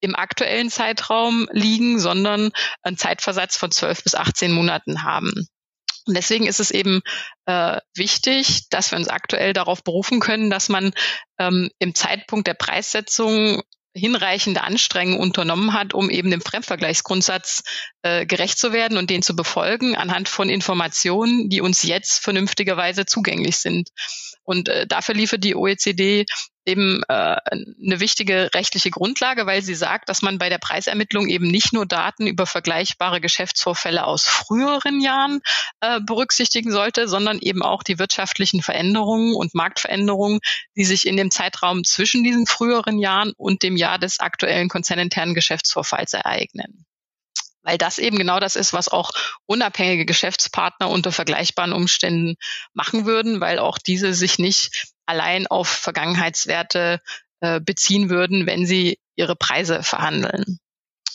im 0.00 0.14
aktuellen 0.14 0.70
Zeitraum 0.70 1.48
liegen, 1.52 1.98
sondern 1.98 2.50
einen 2.82 2.96
Zeitversatz 2.96 3.56
von 3.56 3.70
12 3.70 4.04
bis 4.04 4.14
18 4.14 4.52
Monaten 4.52 5.02
haben. 5.02 5.48
Und 6.06 6.16
deswegen 6.16 6.46
ist 6.46 6.60
es 6.60 6.70
eben 6.70 7.02
äh, 7.44 7.80
wichtig, 7.94 8.68
dass 8.70 8.90
wir 8.90 8.98
uns 8.98 9.08
aktuell 9.08 9.52
darauf 9.52 9.84
berufen 9.84 10.20
können, 10.20 10.48
dass 10.48 10.70
man 10.70 10.92
ähm, 11.38 11.70
im 11.78 11.94
Zeitpunkt 11.94 12.46
der 12.46 12.54
Preissetzung 12.54 13.62
hinreichende 13.98 14.62
Anstrengungen 14.62 15.20
unternommen 15.20 15.74
hat, 15.74 15.94
um 15.94 16.08
eben 16.10 16.30
dem 16.30 16.40
Fremdvergleichsgrundsatz 16.40 17.62
äh, 18.02 18.24
gerecht 18.26 18.58
zu 18.58 18.72
werden 18.72 18.96
und 18.96 19.10
den 19.10 19.22
zu 19.22 19.36
befolgen 19.36 19.96
anhand 19.96 20.28
von 20.28 20.48
Informationen, 20.48 21.48
die 21.48 21.60
uns 21.60 21.82
jetzt 21.82 22.22
vernünftigerweise 22.22 23.04
zugänglich 23.06 23.58
sind. 23.58 23.90
Und 24.44 24.68
äh, 24.68 24.86
dafür 24.86 25.14
liefert 25.14 25.44
die 25.44 25.54
OECD 25.54 26.24
eben 26.68 27.02
äh, 27.08 27.12
eine 27.12 28.00
wichtige 28.00 28.50
rechtliche 28.54 28.90
Grundlage, 28.90 29.46
weil 29.46 29.62
sie 29.62 29.74
sagt, 29.74 30.08
dass 30.08 30.22
man 30.22 30.38
bei 30.38 30.48
der 30.48 30.58
Preisermittlung 30.58 31.28
eben 31.28 31.48
nicht 31.48 31.72
nur 31.72 31.86
Daten 31.86 32.26
über 32.26 32.46
vergleichbare 32.46 33.20
Geschäftsvorfälle 33.20 34.04
aus 34.04 34.26
früheren 34.26 35.00
Jahren 35.00 35.40
äh, 35.80 36.00
berücksichtigen 36.00 36.70
sollte, 36.70 37.08
sondern 37.08 37.38
eben 37.40 37.62
auch 37.62 37.82
die 37.82 37.98
wirtschaftlichen 37.98 38.62
Veränderungen 38.62 39.34
und 39.34 39.54
Marktveränderungen, 39.54 40.40
die 40.76 40.84
sich 40.84 41.06
in 41.06 41.16
dem 41.16 41.30
Zeitraum 41.30 41.82
zwischen 41.82 42.22
diesen 42.22 42.46
früheren 42.46 42.98
Jahren 42.98 43.32
und 43.36 43.62
dem 43.62 43.76
Jahr 43.76 43.98
des 43.98 44.20
aktuellen 44.20 44.68
konzerninternen 44.68 45.34
Geschäftsvorfalls 45.34 46.12
ereignen. 46.12 46.84
Weil 47.62 47.78
das 47.78 47.98
eben 47.98 48.16
genau 48.16 48.40
das 48.40 48.56
ist, 48.56 48.72
was 48.72 48.88
auch 48.88 49.10
unabhängige 49.46 50.06
Geschäftspartner 50.06 50.88
unter 50.88 51.12
vergleichbaren 51.12 51.72
Umständen 51.72 52.36
machen 52.72 53.04
würden, 53.04 53.40
weil 53.40 53.58
auch 53.58 53.78
diese 53.78 54.14
sich 54.14 54.38
nicht 54.38 54.88
allein 55.08 55.46
auf 55.46 55.68
Vergangenheitswerte 55.68 57.00
äh, 57.40 57.60
beziehen 57.60 58.10
würden, 58.10 58.46
wenn 58.46 58.66
sie 58.66 58.98
ihre 59.16 59.36
Preise 59.36 59.82
verhandeln. 59.82 60.58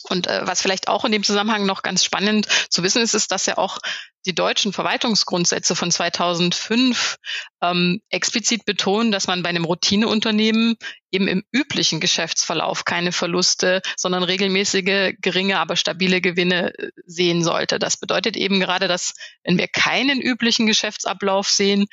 Und 0.09 0.27
äh, 0.27 0.41
was 0.45 0.61
vielleicht 0.61 0.87
auch 0.89 1.05
in 1.05 1.11
dem 1.11 1.23
Zusammenhang 1.23 1.65
noch 1.65 1.81
ganz 1.81 2.03
spannend 2.03 2.47
zu 2.69 2.83
wissen 2.83 3.01
ist, 3.01 3.13
ist, 3.13 3.31
dass 3.31 3.45
ja 3.45 3.57
auch 3.57 3.79
die 4.25 4.35
deutschen 4.35 4.73
Verwaltungsgrundsätze 4.73 5.75
von 5.75 5.91
2005 5.91 7.17
ähm, 7.61 8.01
explizit 8.09 8.65
betonen, 8.65 9.11
dass 9.11 9.27
man 9.27 9.43
bei 9.43 9.49
einem 9.49 9.65
Routineunternehmen 9.65 10.75
eben 11.11 11.27
im 11.27 11.43
üblichen 11.51 11.99
Geschäftsverlauf 11.99 12.85
keine 12.85 13.11
Verluste, 13.11 13.81
sondern 13.97 14.23
regelmäßige, 14.23 15.13
geringe, 15.21 15.59
aber 15.59 15.75
stabile 15.75 16.21
Gewinne 16.21 16.73
äh, 16.77 16.89
sehen 17.05 17.43
sollte. 17.43 17.79
Das 17.79 17.97
bedeutet 17.97 18.35
eben 18.35 18.59
gerade, 18.59 18.87
dass 18.87 19.13
wenn 19.43 19.57
wir 19.57 19.67
keinen 19.67 20.21
üblichen 20.21 20.67
Geschäftsablauf 20.67 21.49
sehen, 21.49 21.85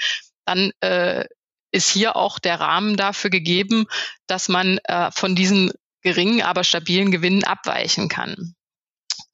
dann 0.45 0.73
äh, 0.80 1.26
ist 1.72 1.90
hier 1.90 2.16
auch 2.16 2.38
der 2.38 2.60
Rahmen 2.60 2.96
dafür 2.96 3.30
gegeben, 3.30 3.86
dass 4.26 4.48
man 4.48 4.78
äh, 4.84 5.10
von 5.12 5.34
diesen 5.34 5.72
geringen, 6.02 6.42
aber 6.42 6.64
stabilen 6.64 7.10
Gewinnen 7.10 7.44
abweichen 7.44 8.08
kann. 8.08 8.54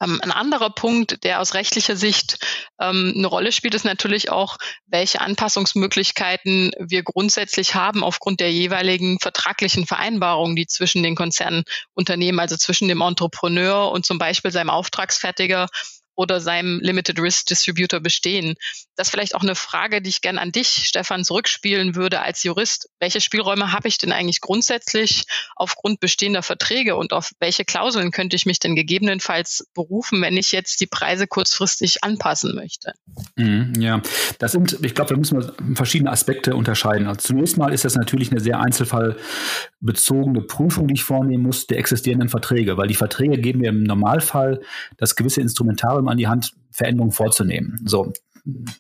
Ähm, 0.03 0.21
ein 0.23 0.33
anderer 0.33 0.71
Punkt, 0.71 1.25
der 1.25 1.41
aus 1.41 1.55
rechtlicher 1.55 1.97
Sicht 1.97 2.39
ähm, 2.79 3.15
eine 3.17 3.27
Rolle 3.27 3.53
spielt, 3.53 3.75
ist 3.75 3.85
natürlich 3.85 4.31
auch, 4.31 4.59
welche 4.87 5.21
Anpassungsmöglichkeiten 5.21 6.73
wir 6.79 7.03
grundsätzlich 7.03 7.75
haben 7.75 8.05
aufgrund 8.05 8.41
der 8.41 8.53
jeweiligen 8.53 9.19
vertraglichen 9.21 9.87
Vereinbarungen, 9.87 10.57
die 10.57 10.67
zwischen 10.67 11.03
den 11.03 11.15
Konzernunternehmen, 11.15 12.41
also 12.41 12.57
zwischen 12.57 12.89
dem 12.89 13.01
Entrepreneur 13.01 13.91
und 13.91 14.05
zum 14.05 14.19
Beispiel 14.19 14.51
seinem 14.51 14.71
Auftragsfertiger 14.71 15.69
oder 16.15 16.41
seinem 16.41 16.81
Limited 16.81 17.19
Risk 17.19 17.47
Distributor 17.47 18.01
bestehen. 18.01 18.55
Das 18.97 19.09
ist 19.09 19.11
vielleicht 19.13 19.35
auch 19.35 19.43
eine 19.43 19.55
Frage, 19.55 20.01
die 20.01 20.09
ich 20.09 20.23
gerne 20.23 20.41
an 20.41 20.53
dich, 20.53 20.69
Stefan, 20.69 21.25
zurückspielen 21.25 21.95
würde 21.95 22.21
als 22.23 22.43
Jurist. 22.43 22.89
Welche 22.99 23.21
Spielräume 23.21 23.73
habe 23.73 23.89
ich 23.89 23.99
denn 23.99 24.13
eigentlich 24.13 24.41
grundsätzlich 24.41 25.25
aufgrund 25.55 26.01
bestehender 26.01 26.43
Verträge 26.43 26.97
und 26.97 27.13
auf 27.13 27.31
welche 27.39 27.65
Klauseln 27.65 28.11
könnte 28.11 28.37
ich 28.37 28.47
mich 28.47 28.59
denn 28.59 28.75
gegebenenfalls 28.75 29.69
berufen, 29.75 30.23
wenn 30.23 30.37
ich 30.37 30.51
jetzt 30.53 30.81
die 30.81 30.87
Preise 30.87 31.27
kurzfristig 31.27 32.03
anpassen 32.03 32.55
möchte? 32.55 32.93
Mhm, 33.37 33.75
ja, 33.79 34.01
das 34.39 34.53
sind, 34.53 34.79
ich 34.83 34.95
glaube, 34.95 35.13
da 35.15 35.19
müssen 35.19 35.41
wir 35.41 35.77
verschiedene 35.77 36.11
Aspekte 36.11 36.57
unterscheiden. 36.57 37.07
Also 37.07 37.21
zunächst 37.21 37.59
mal 37.59 37.73
ist 37.73 37.85
das 37.85 37.97
natürlich 37.97 38.31
eine 38.31 38.41
sehr 38.41 38.61
einzelfallbezogene 38.61 40.43
Prüfung, 40.43 40.89
die 40.89 40.95
ich 40.95 41.05
vornehmen 41.05 41.43
muss, 41.43 41.67
der 41.67 41.79
existierenden 41.79 42.31
Verträge, 42.31 42.77
weil 42.79 42.89
die 42.89 42.95
Verträge 42.95 43.39
geben 43.39 43.61
mir 43.61 43.69
im 43.69 43.83
Normalfall 43.83 44.63
das 44.97 45.17
gewisse 45.17 45.43
Instrumentarium 45.43 46.09
an 46.09 46.17
die 46.17 46.29
Hand, 46.29 46.55
Veränderungen 46.71 47.13
vorzunehmen. 47.13 47.81
So, 47.85 48.13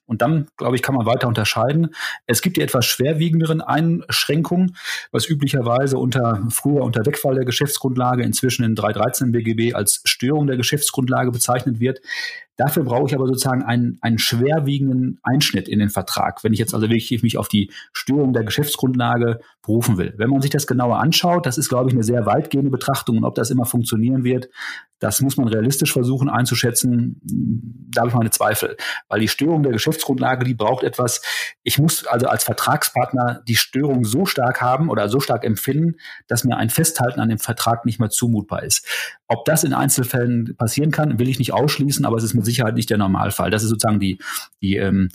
Und 0.06 0.22
dann, 0.22 0.48
glaube 0.56 0.76
ich, 0.76 0.82
kann 0.82 0.94
man 0.94 1.06
weiter 1.06 1.26
unterscheiden. 1.26 1.94
Es 2.26 2.40
gibt 2.40 2.56
die 2.56 2.60
etwas 2.60 2.86
schwerwiegenderen 2.86 3.60
Einschränkungen, 3.60 4.76
was 5.10 5.28
üblicherweise 5.28 5.98
unter 5.98 6.46
früher 6.50 6.82
unter 6.82 7.04
Wegfall 7.04 7.34
der 7.34 7.44
Geschäftsgrundlage 7.44 8.22
inzwischen 8.22 8.64
in 8.64 8.74
313 8.74 9.32
BGB 9.32 9.74
als 9.74 10.02
Störung 10.04 10.46
der 10.46 10.56
Geschäftsgrundlage 10.56 11.32
bezeichnet 11.32 11.80
wird. 11.80 12.00
Dafür 12.56 12.84
brauche 12.84 13.06
ich 13.06 13.14
aber 13.14 13.26
sozusagen 13.26 13.62
einen, 13.62 13.98
einen 14.00 14.18
schwerwiegenden 14.18 15.18
Einschnitt 15.22 15.68
in 15.68 15.78
den 15.78 15.90
Vertrag, 15.90 16.42
wenn 16.42 16.52
ich 16.52 16.58
jetzt 16.58 16.74
also 16.74 16.88
wirklich 16.88 17.22
mich 17.22 17.36
auf 17.36 17.48
die 17.48 17.70
Störung 17.92 18.32
der 18.32 18.44
Geschäftsgrundlage 18.44 19.40
berufen 19.62 19.98
will. 19.98 20.14
Wenn 20.16 20.30
man 20.30 20.40
sich 20.40 20.50
das 20.50 20.66
genauer 20.66 20.98
anschaut, 20.98 21.44
das 21.44 21.58
ist, 21.58 21.68
glaube 21.68 21.90
ich, 21.90 21.94
eine 21.94 22.04
sehr 22.04 22.24
weitgehende 22.24 22.70
Betrachtung 22.70 23.18
und 23.18 23.24
ob 23.24 23.34
das 23.34 23.50
immer 23.50 23.66
funktionieren 23.66 24.24
wird, 24.24 24.48
das 24.98 25.20
muss 25.20 25.36
man 25.36 25.48
realistisch 25.48 25.92
versuchen 25.92 26.30
einzuschätzen. 26.30 27.20
Da 27.22 28.00
habe 28.00 28.08
ich 28.08 28.16
meine 28.16 28.30
Zweifel, 28.30 28.76
weil 29.08 29.20
die 29.20 29.28
Störung 29.28 29.62
der 29.62 29.72
Geschäftsgrundlage, 29.72 30.44
die 30.44 30.54
braucht 30.54 30.84
etwas. 30.84 31.20
Ich 31.62 31.78
muss 31.78 32.06
also 32.06 32.28
als 32.28 32.44
Vertragspartner 32.44 33.42
die 33.46 33.56
Störung 33.56 34.04
so 34.04 34.24
stark 34.24 34.62
haben 34.62 34.88
oder 34.88 35.10
so 35.10 35.20
stark 35.20 35.44
empfinden, 35.44 35.96
dass 36.28 36.44
mir 36.44 36.56
ein 36.56 36.70
Festhalten 36.70 37.20
an 37.20 37.28
dem 37.28 37.38
Vertrag 37.38 37.84
nicht 37.84 38.00
mehr 38.00 38.08
zumutbar 38.08 38.62
ist. 38.62 38.86
Ob 39.28 39.44
das 39.44 39.64
in 39.64 39.72
Einzelfällen 39.72 40.54
passieren 40.56 40.92
kann, 40.92 41.18
will 41.18 41.28
ich 41.28 41.38
nicht 41.38 41.52
ausschließen, 41.52 42.04
aber 42.04 42.16
es 42.16 42.24
ist 42.24 42.34
mit 42.34 42.44
Sicherheit 42.44 42.74
nicht 42.74 42.90
der 42.90 42.98
Normalfall. 42.98 43.50
Das 43.50 43.64
ist 43.64 43.70
sozusagen 43.70 43.98
die, 43.98 44.18
die 44.62 44.76
ähm, 44.76 45.08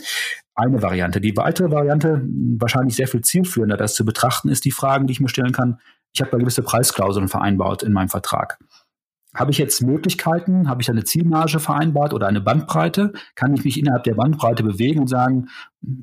eine 0.54 0.82
Variante. 0.82 1.22
Die 1.22 1.36
weitere 1.38 1.72
Variante, 1.72 2.22
wahrscheinlich 2.58 2.96
sehr 2.96 3.08
viel 3.08 3.22
zielführender, 3.22 3.78
das 3.78 3.96
zu 3.96 4.04
betrachten, 4.04 4.50
ist 4.50 4.66
die 4.66 4.72
Fragen, 4.72 5.08
die 5.08 5.14
ich 5.14 5.22
mir 5.22 5.30
stellen 5.30 5.54
kann. 5.54 5.80
Ich 6.14 6.20
habe 6.20 6.32
da 6.32 6.38
gewisse 6.38 6.62
Preisklauseln 6.62 7.30
vereinbart 7.30 7.84
in 7.84 7.94
meinem 7.94 8.10
Vertrag. 8.10 8.60
Habe 9.34 9.52
ich 9.52 9.58
jetzt 9.58 9.82
Möglichkeiten? 9.82 10.68
Habe 10.68 10.82
ich 10.82 10.90
eine 10.90 11.06
Zielmarge 11.06 11.60
vereinbart 11.60 12.14
oder 12.14 12.28
eine 12.28 12.42
Bandbreite? 12.42 13.14
Kann 13.36 13.54
ich 13.54 13.64
mich 13.64 13.80
innerhalb 13.80 14.04
der 14.04 14.16
Bandbreite 14.16 14.62
bewegen 14.62 15.00
und 15.00 15.08
sagen, 15.08 15.48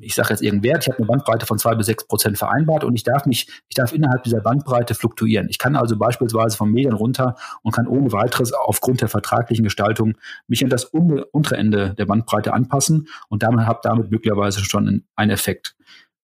ich 0.01 0.15
sage 0.15 0.29
jetzt 0.31 0.41
irgendeinen 0.41 0.73
Wert, 0.73 0.83
ich 0.83 0.87
habe 0.89 0.97
eine 0.97 1.07
Bandbreite 1.07 1.45
von 1.45 1.59
zwei 1.59 1.75
bis 1.75 1.85
sechs 1.85 2.07
Prozent 2.07 2.39
vereinbart 2.39 2.83
und 2.83 2.95
ich 2.95 3.03
darf 3.03 3.27
mich, 3.27 3.47
ich 3.67 3.75
darf 3.75 3.93
innerhalb 3.93 4.23
dieser 4.23 4.41
Bandbreite 4.41 4.95
fluktuieren. 4.95 5.47
Ich 5.47 5.59
kann 5.59 5.75
also 5.75 5.95
beispielsweise 5.95 6.57
vom 6.57 6.71
Medien 6.71 6.93
runter 6.93 7.35
und 7.61 7.71
kann 7.71 7.87
ohne 7.87 8.11
weiteres 8.11 8.51
aufgrund 8.51 9.01
der 9.01 9.09
vertraglichen 9.09 9.63
Gestaltung 9.63 10.15
mich 10.47 10.63
an 10.63 10.71
das 10.71 10.85
untere 10.85 11.55
Ende 11.55 11.93
der 11.93 12.07
Bandbreite 12.07 12.53
anpassen 12.53 13.09
und 13.29 13.43
damit 13.43 13.67
habe 13.67 13.79
damit 13.83 14.09
möglicherweise 14.09 14.63
schon 14.65 15.03
einen 15.15 15.29
Effekt. 15.29 15.75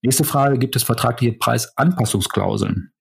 Nächste 0.02 0.24
Frage, 0.24 0.58
gibt 0.58 0.76
es 0.76 0.84
vertragliche 0.84 1.38
Preisanpassungsklauseln? 1.38 2.92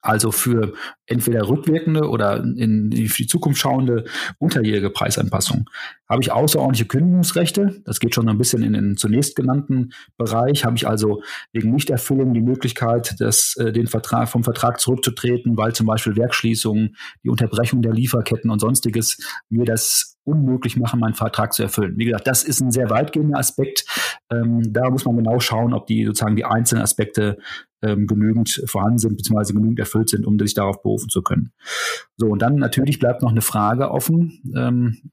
Also 0.00 0.32
für 0.32 0.74
entweder 1.08 1.48
rückwirkende 1.48 2.08
oder 2.08 2.36
in 2.36 2.90
die, 2.90 3.08
für 3.08 3.22
die 3.22 3.28
Zukunft 3.28 3.60
schauende 3.60 4.04
unterjährige 4.38 4.90
Preisanpassung. 4.90 5.68
Habe 6.08 6.22
ich 6.22 6.32
außerordentliche 6.32 6.86
Kündigungsrechte, 6.86 7.82
das 7.84 8.00
geht 8.00 8.14
schon 8.14 8.28
ein 8.28 8.38
bisschen 8.38 8.62
in 8.62 8.72
den 8.74 8.96
zunächst 8.96 9.36
genannten 9.36 9.90
Bereich, 10.16 10.64
habe 10.64 10.76
ich 10.76 10.86
also 10.86 11.22
wegen 11.52 11.72
Nichterfüllung 11.72 12.32
die 12.32 12.40
Möglichkeit, 12.40 13.16
das, 13.18 13.56
äh, 13.56 13.72
den 13.72 13.86
Vertrag, 13.86 14.28
vom 14.28 14.44
Vertrag 14.44 14.80
zurückzutreten, 14.80 15.56
weil 15.56 15.74
zum 15.74 15.86
Beispiel 15.86 16.16
Werkschließungen, 16.16 16.96
die 17.24 17.28
Unterbrechung 17.28 17.82
der 17.82 17.92
Lieferketten 17.92 18.50
und 18.50 18.60
sonstiges 18.60 19.18
mir 19.48 19.64
das 19.64 20.18
unmöglich 20.24 20.76
machen, 20.76 21.00
meinen 21.00 21.14
Vertrag 21.14 21.54
zu 21.54 21.62
erfüllen. 21.62 21.94
Wie 21.96 22.04
gesagt, 22.04 22.26
das 22.26 22.44
ist 22.44 22.60
ein 22.60 22.70
sehr 22.70 22.90
weitgehender 22.90 23.38
Aspekt. 23.38 23.86
Ähm, 24.30 24.60
da 24.72 24.90
muss 24.90 25.04
man 25.06 25.16
genau 25.16 25.40
schauen, 25.40 25.72
ob 25.72 25.86
die 25.86 26.04
sozusagen 26.04 26.36
die 26.36 26.44
einzelnen 26.44 26.82
Aspekte 26.82 27.38
ähm, 27.82 28.06
genügend 28.06 28.62
vorhanden 28.66 28.98
sind, 28.98 29.16
beziehungsweise 29.16 29.54
genügend 29.54 29.78
erfüllt 29.78 30.10
sind, 30.10 30.26
um 30.26 30.38
sich 30.38 30.54
darauf 30.54 30.82
berufen 30.82 30.97
zu 31.06 31.22
können. 31.22 31.52
So, 32.16 32.26
und 32.26 32.42
dann 32.42 32.56
natürlich 32.56 32.98
bleibt 32.98 33.22
noch 33.22 33.30
eine 33.30 33.42
Frage 33.42 33.90
offen. 33.90 34.42
Ähm, 34.56 35.10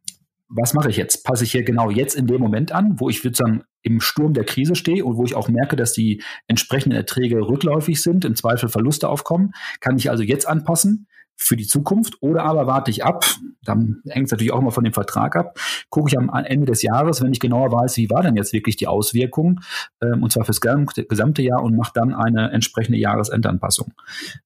was 0.47 0.73
mache 0.73 0.89
ich 0.89 0.97
jetzt? 0.97 1.23
Passe 1.23 1.43
ich 1.43 1.51
hier 1.51 1.63
genau 1.63 1.89
jetzt 1.89 2.15
in 2.15 2.27
dem 2.27 2.39
Moment 2.39 2.71
an, 2.71 2.99
wo 2.99 3.09
ich 3.09 3.21
sozusagen 3.21 3.63
im 3.81 3.99
Sturm 3.99 4.33
der 4.33 4.45
Krise 4.45 4.75
stehe 4.75 5.03
und 5.05 5.17
wo 5.17 5.25
ich 5.25 5.35
auch 5.35 5.49
merke, 5.49 5.75
dass 5.75 5.93
die 5.93 6.23
entsprechenden 6.47 6.95
Erträge 6.95 7.37
rückläufig 7.37 8.01
sind, 8.01 8.25
im 8.25 8.35
Zweifel 8.35 8.69
Verluste 8.69 9.09
aufkommen? 9.09 9.51
Kann 9.79 9.97
ich 9.97 10.09
also 10.09 10.23
jetzt 10.23 10.47
anpassen? 10.47 11.07
Für 11.37 11.55
die 11.55 11.67
Zukunft 11.67 12.21
oder 12.21 12.43
aber 12.43 12.65
warte 12.65 12.91
ich 12.91 13.03
ab, 13.03 13.25
dann 13.63 14.01
hängt 14.07 14.27
es 14.27 14.31
natürlich 14.31 14.53
auch 14.53 14.59
immer 14.59 14.71
von 14.71 14.83
dem 14.83 14.93
Vertrag 14.93 15.35
ab, 15.35 15.59
gucke 15.89 16.09
ich 16.09 16.17
am 16.17 16.29
Ende 16.29 16.65
des 16.65 16.81
Jahres, 16.81 17.21
wenn 17.21 17.31
ich 17.31 17.39
genauer 17.39 17.71
weiß, 17.71 17.97
wie 17.97 18.09
war 18.09 18.23
denn 18.23 18.35
jetzt 18.35 18.53
wirklich 18.53 18.75
die 18.77 18.87
Auswirkung, 18.87 19.59
ähm, 20.01 20.23
und 20.23 20.31
zwar 20.31 20.45
fürs 20.45 20.61
gesamte 20.61 21.41
Jahr 21.41 21.61
und 21.61 21.75
mache 21.75 21.91
dann 21.93 22.13
eine 22.13 22.51
entsprechende 22.51 22.97
Jahresendanpassung. 22.97 23.93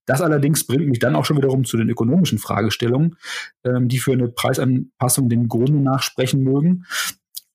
Das 0.06 0.22
allerdings 0.22 0.66
bringt 0.66 0.88
mich 0.88 1.00
dann 1.00 1.16
auch 1.16 1.26
schon 1.26 1.38
wiederum 1.38 1.64
zu 1.64 1.78
den 1.78 1.90
ökonomischen 1.90 2.40
Fragestellungen, 2.40 3.18
ähm, 3.64 3.88
die 3.88 4.00
für 4.00 4.14
eine 4.14 4.30
Preisanpassung 4.30 5.30
dem 5.30 5.48
Grunde 5.48 5.80
nachsprechen 5.80 6.44
mögen. 6.44 6.86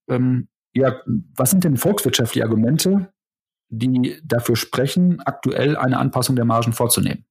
Ähm, 0.08 0.48
ja, 0.74 1.00
was 1.36 1.50
sind 1.50 1.64
denn 1.64 1.76
volkswirtschaftliche 1.76 2.44
Argumente, 2.44 3.12
die 3.68 4.20
dafür 4.24 4.56
sprechen, 4.56 5.20
aktuell 5.20 5.76
eine 5.76 5.98
Anpassung 5.98 6.36
der 6.36 6.44
Margen 6.44 6.72
vorzunehmen? 6.72 7.24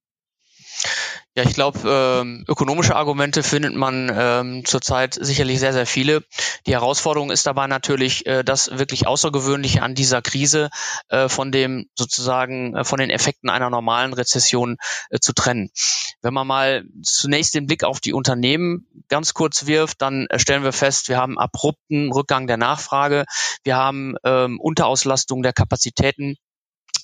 Ja, 1.36 1.42
ich 1.42 1.54
glaube, 1.54 1.80
ähm, 1.84 2.44
ökonomische 2.46 2.94
Argumente 2.94 3.42
findet 3.42 3.74
man 3.74 4.08
ähm, 4.14 4.64
zurzeit 4.64 5.14
sicherlich 5.20 5.58
sehr, 5.58 5.72
sehr 5.72 5.86
viele. 5.86 6.22
Die 6.64 6.74
Herausforderung 6.74 7.32
ist 7.32 7.44
dabei 7.44 7.66
natürlich, 7.66 8.24
äh, 8.26 8.44
das 8.44 8.78
wirklich 8.78 9.08
Außergewöhnliche 9.08 9.82
an 9.82 9.96
dieser 9.96 10.22
Krise 10.22 10.70
äh, 11.08 11.28
von 11.28 11.50
dem 11.50 11.88
sozusagen 11.96 12.76
äh, 12.76 12.84
von 12.84 13.00
den 13.00 13.10
Effekten 13.10 13.50
einer 13.50 13.68
normalen 13.68 14.12
Rezession 14.12 14.76
äh, 15.10 15.18
zu 15.18 15.32
trennen. 15.32 15.70
Wenn 16.22 16.34
man 16.34 16.46
mal 16.46 16.84
zunächst 17.02 17.54
den 17.56 17.66
Blick 17.66 17.82
auf 17.82 17.98
die 17.98 18.12
Unternehmen 18.12 18.86
ganz 19.08 19.34
kurz 19.34 19.66
wirft, 19.66 20.02
dann 20.02 20.28
äh, 20.28 20.38
stellen 20.38 20.62
wir 20.62 20.72
fest, 20.72 21.08
wir 21.08 21.16
haben 21.16 21.36
abrupten 21.36 22.12
Rückgang 22.12 22.46
der 22.46 22.58
Nachfrage, 22.58 23.24
wir 23.64 23.74
haben 23.74 24.14
ähm, 24.22 24.60
Unterauslastung 24.60 25.42
der 25.42 25.52
Kapazitäten 25.52 26.36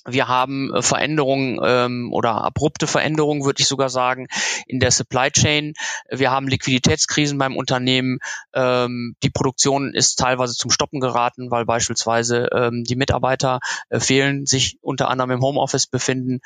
wir 0.05 0.27
haben 0.27 0.73
äh, 0.73 0.81
Veränderungen 0.81 1.59
ähm, 1.63 2.11
oder 2.11 2.43
abrupte 2.43 2.87
Veränderungen, 2.87 3.43
würde 3.43 3.61
ich 3.61 3.67
sogar 3.67 3.89
sagen, 3.89 4.27
in 4.67 4.79
der 4.79 4.91
Supply 4.91 5.29
Chain. 5.29 5.73
Wir 6.09 6.31
haben 6.31 6.47
Liquiditätskrisen 6.47 7.37
beim 7.37 7.55
Unternehmen. 7.55 8.19
Ähm, 8.53 9.15
die 9.23 9.29
Produktion 9.29 9.93
ist 9.93 10.17
teilweise 10.17 10.53
zum 10.53 10.71
Stoppen 10.71 10.99
geraten, 10.99 11.51
weil 11.51 11.65
beispielsweise 11.65 12.49
ähm, 12.53 12.83
die 12.83 12.95
Mitarbeiter 12.95 13.59
äh, 13.89 13.99
fehlen, 13.99 14.45
sich 14.45 14.77
unter 14.81 15.09
anderem 15.09 15.31
im 15.31 15.41
Homeoffice 15.41 15.87
befinden. 15.87 16.39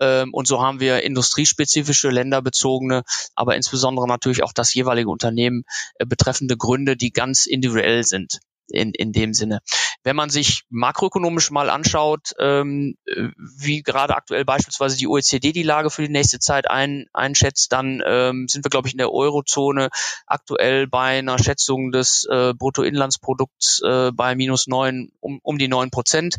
Ähm, 0.00 0.34
und 0.34 0.46
so 0.46 0.62
haben 0.62 0.80
wir 0.80 1.02
industriespezifische, 1.02 2.10
länderbezogene, 2.10 3.04
aber 3.34 3.56
insbesondere 3.56 4.06
natürlich 4.06 4.42
auch 4.42 4.52
das 4.52 4.74
jeweilige 4.74 5.10
Unternehmen 5.10 5.64
äh, 5.98 6.04
betreffende 6.06 6.56
Gründe, 6.56 6.96
die 6.96 7.10
ganz 7.10 7.46
individuell 7.46 8.04
sind 8.04 8.40
in, 8.70 8.92
in 8.92 9.12
dem 9.12 9.34
Sinne. 9.34 9.60
Wenn 10.08 10.16
man 10.16 10.30
sich 10.30 10.64
makroökonomisch 10.70 11.50
mal 11.50 11.68
anschaut, 11.68 12.32
ähm, 12.38 12.96
wie 13.36 13.82
gerade 13.82 14.16
aktuell 14.16 14.46
beispielsweise 14.46 14.96
die 14.96 15.06
OECD 15.06 15.52
die 15.52 15.62
Lage 15.62 15.90
für 15.90 16.00
die 16.00 16.08
nächste 16.08 16.38
Zeit 16.38 16.70
ein, 16.70 17.04
einschätzt, 17.12 17.74
dann 17.74 18.02
ähm, 18.06 18.48
sind 18.48 18.64
wir, 18.64 18.70
glaube 18.70 18.88
ich, 18.88 18.94
in 18.94 18.98
der 18.98 19.12
Eurozone 19.12 19.90
aktuell 20.26 20.86
bei 20.86 21.18
einer 21.18 21.38
Schätzung 21.38 21.92
des 21.92 22.26
äh, 22.30 22.54
Bruttoinlandsprodukts 22.54 23.82
äh, 23.84 24.10
bei 24.12 24.34
minus 24.34 24.66
neun, 24.66 25.12
um, 25.20 25.40
um 25.42 25.58
die 25.58 25.68
neun 25.68 25.90
Prozent. 25.90 26.36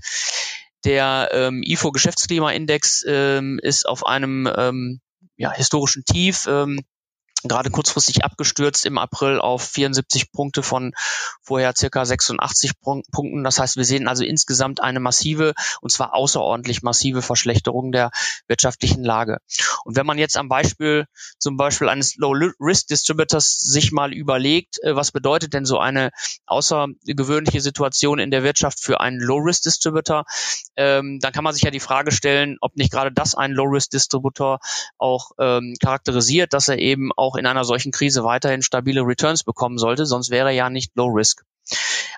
Der 0.83 1.29
ähm, 1.31 1.61
IFO 1.63 1.91
Geschäftsklimaindex 1.91 3.05
ähm, 3.07 3.59
ist 3.61 3.87
auf 3.87 4.03
einem 4.03 4.51
ähm, 4.51 4.99
ja, 5.37 5.53
historischen 5.53 6.05
Tief. 6.05 6.47
Ähm, 6.49 6.79
gerade 7.43 7.69
kurzfristig 7.69 8.23
abgestürzt 8.23 8.85
im 8.85 8.97
April 8.97 9.39
auf 9.39 9.63
74 9.63 10.31
Punkte 10.31 10.63
von 10.63 10.93
vorher 11.41 11.73
circa 11.75 12.05
86 12.05 12.79
Punkten. 12.79 13.43
Das 13.43 13.59
heißt, 13.59 13.77
wir 13.77 13.85
sehen 13.85 14.07
also 14.07 14.23
insgesamt 14.23 14.81
eine 14.81 14.99
massive 14.99 15.53
und 15.81 15.91
zwar 15.91 16.13
außerordentlich 16.13 16.81
massive 16.81 17.21
Verschlechterung 17.21 17.91
der 17.91 18.11
wirtschaftlichen 18.47 19.03
Lage. 19.03 19.37
Und 19.85 19.95
wenn 19.95 20.05
man 20.05 20.17
jetzt 20.17 20.37
am 20.37 20.49
Beispiel 20.49 21.05
zum 21.37 21.55
Beispiel 21.57 21.89
eines 21.89 22.15
Low-Risk-Distributors 22.17 23.59
sich 23.59 23.91
mal 23.91 24.13
überlegt, 24.13 24.81
äh, 24.83 24.95
was 24.95 25.11
bedeutet 25.11 25.53
denn 25.53 25.65
so 25.65 25.79
eine 25.79 26.11
außergewöhnliche 26.45 27.61
Situation 27.61 28.19
in 28.19 28.31
der 28.31 28.43
Wirtschaft 28.43 28.79
für 28.79 28.99
einen 28.99 29.19
Low-Risk-Distributor, 29.19 30.25
ähm, 30.75 31.19
dann 31.21 31.33
kann 31.33 31.43
man 31.43 31.53
sich 31.53 31.63
ja 31.63 31.71
die 31.71 31.79
Frage 31.79 32.11
stellen, 32.11 32.57
ob 32.61 32.75
nicht 32.75 32.91
gerade 32.91 33.11
das 33.11 33.35
ein 33.35 33.51
Low-Risk-Distributor 33.51 34.59
auch 34.97 35.31
ähm, 35.39 35.75
charakterisiert, 35.81 36.53
dass 36.53 36.67
er 36.67 36.79
eben 36.79 37.11
auch 37.13 37.28
auch 37.29 37.35
in 37.35 37.45
einer 37.45 37.63
solchen 37.63 37.91
Krise 37.91 38.23
weiterhin 38.23 38.63
stabile 38.63 39.01
Returns 39.01 39.43
bekommen 39.43 39.77
sollte, 39.77 40.07
sonst 40.07 40.31
wäre 40.31 40.47
er 40.49 40.55
ja 40.55 40.69
nicht 40.69 40.91
Low 40.95 41.07
Risk. 41.07 41.43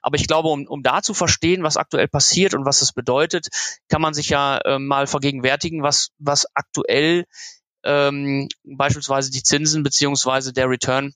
Aber 0.02 0.16
ich 0.16 0.28
glaube, 0.28 0.48
um, 0.48 0.66
um 0.68 0.82
da 0.82 1.02
zu 1.02 1.14
verstehen, 1.14 1.64
was 1.64 1.76
aktuell 1.76 2.08
passiert 2.08 2.54
und 2.54 2.66
was 2.66 2.82
es 2.82 2.94
bedeutet, 2.94 3.50
kann 3.90 4.02
man 4.02 4.14
sich 4.14 4.30
ja 4.30 4.60
äh, 4.60 4.80
mal 4.80 5.06
vergegenwärtigen, 5.06 5.84
was, 5.84 6.12
was 6.18 6.48
aktuell 6.54 7.26
ähm, 7.84 8.48
beispielsweise 8.64 9.32
die 9.32 9.44
Zinsen 9.44 9.84
beziehungsweise 9.84 10.54
der 10.54 10.70
Return 10.70 11.14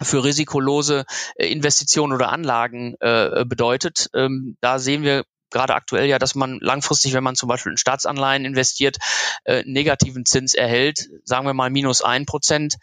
für 0.00 0.22
risikolose 0.22 1.04
äh, 1.36 1.48
Investitionen 1.48 2.12
oder 2.12 2.30
Anlagen 2.30 2.94
äh, 3.00 3.44
bedeutet. 3.44 4.08
Ähm, 4.14 4.56
da 4.60 4.78
sehen 4.78 5.02
wir 5.02 5.24
gerade 5.54 5.74
aktuell 5.74 6.06
ja, 6.06 6.18
dass 6.18 6.34
man 6.34 6.58
langfristig, 6.60 7.14
wenn 7.14 7.24
man 7.24 7.36
zum 7.36 7.48
Beispiel 7.48 7.72
in 7.72 7.78
Staatsanleihen 7.78 8.44
investiert, 8.44 8.98
äh, 9.44 9.62
negativen 9.64 10.26
Zins 10.26 10.52
erhält, 10.52 11.08
sagen 11.24 11.46
wir 11.46 11.54
mal 11.54 11.70
minus 11.70 12.02
ein 12.02 12.26
Prozent. 12.26 12.76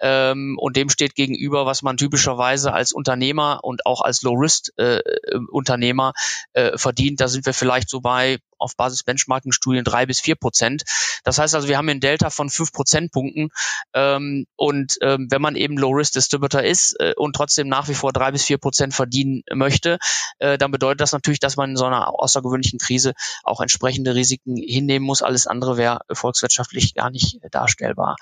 Ähm, 0.00 0.58
und 0.58 0.76
dem 0.76 0.90
steht 0.90 1.14
gegenüber, 1.14 1.64
was 1.64 1.82
man 1.82 1.96
typischerweise 1.96 2.72
als 2.72 2.92
Unternehmer 2.92 3.60
und 3.62 3.86
auch 3.86 4.00
als 4.00 4.22
Low-Risk-Unternehmer 4.22 6.12
äh, 6.52 6.62
äh, 6.68 6.78
verdient. 6.78 7.20
Da 7.20 7.28
sind 7.28 7.46
wir 7.46 7.54
vielleicht 7.54 7.88
so 7.88 8.00
bei 8.00 8.38
auf 8.58 8.76
Basis 8.76 9.02
Benchmarking-Studien 9.02 9.84
drei 9.84 10.06
bis 10.06 10.20
vier 10.20 10.36
Prozent. 10.36 10.84
Das 11.24 11.38
heißt 11.38 11.54
also, 11.54 11.68
wir 11.68 11.76
haben 11.76 11.88
einen 11.88 12.00
Delta 12.00 12.30
von 12.30 12.50
fünf 12.50 12.72
Prozentpunkten. 12.72 13.48
Ähm, 13.94 14.46
und 14.56 14.98
ähm, 15.02 15.28
wenn 15.30 15.42
man 15.42 15.56
eben 15.56 15.76
Low-Risk-Distributor 15.76 16.62
ist 16.62 16.94
äh, 17.00 17.14
und 17.16 17.34
trotzdem 17.34 17.68
nach 17.68 17.88
wie 17.88 17.94
vor 17.94 18.12
drei 18.12 18.30
bis 18.30 18.44
vier 18.44 18.58
Prozent 18.58 18.94
verdienen 18.94 19.42
möchte, 19.52 19.98
äh, 20.38 20.58
dann 20.58 20.70
bedeutet 20.70 21.00
das 21.00 21.12
natürlich, 21.12 21.40
dass 21.40 21.56
man 21.56 21.70
in 21.70 21.76
so 21.76 21.84
einer 21.84 22.08
außergewöhnlichen 22.08 22.78
Krise 22.78 23.12
auch 23.42 23.60
entsprechende 23.60 24.14
Risiken 24.14 24.56
hinnehmen 24.56 25.06
muss. 25.06 25.22
Alles 25.22 25.46
andere 25.46 25.76
wäre 25.76 26.00
volkswirtschaftlich 26.12 26.94
gar 26.94 27.10
nicht 27.10 27.38
darstellbar. 27.50 28.16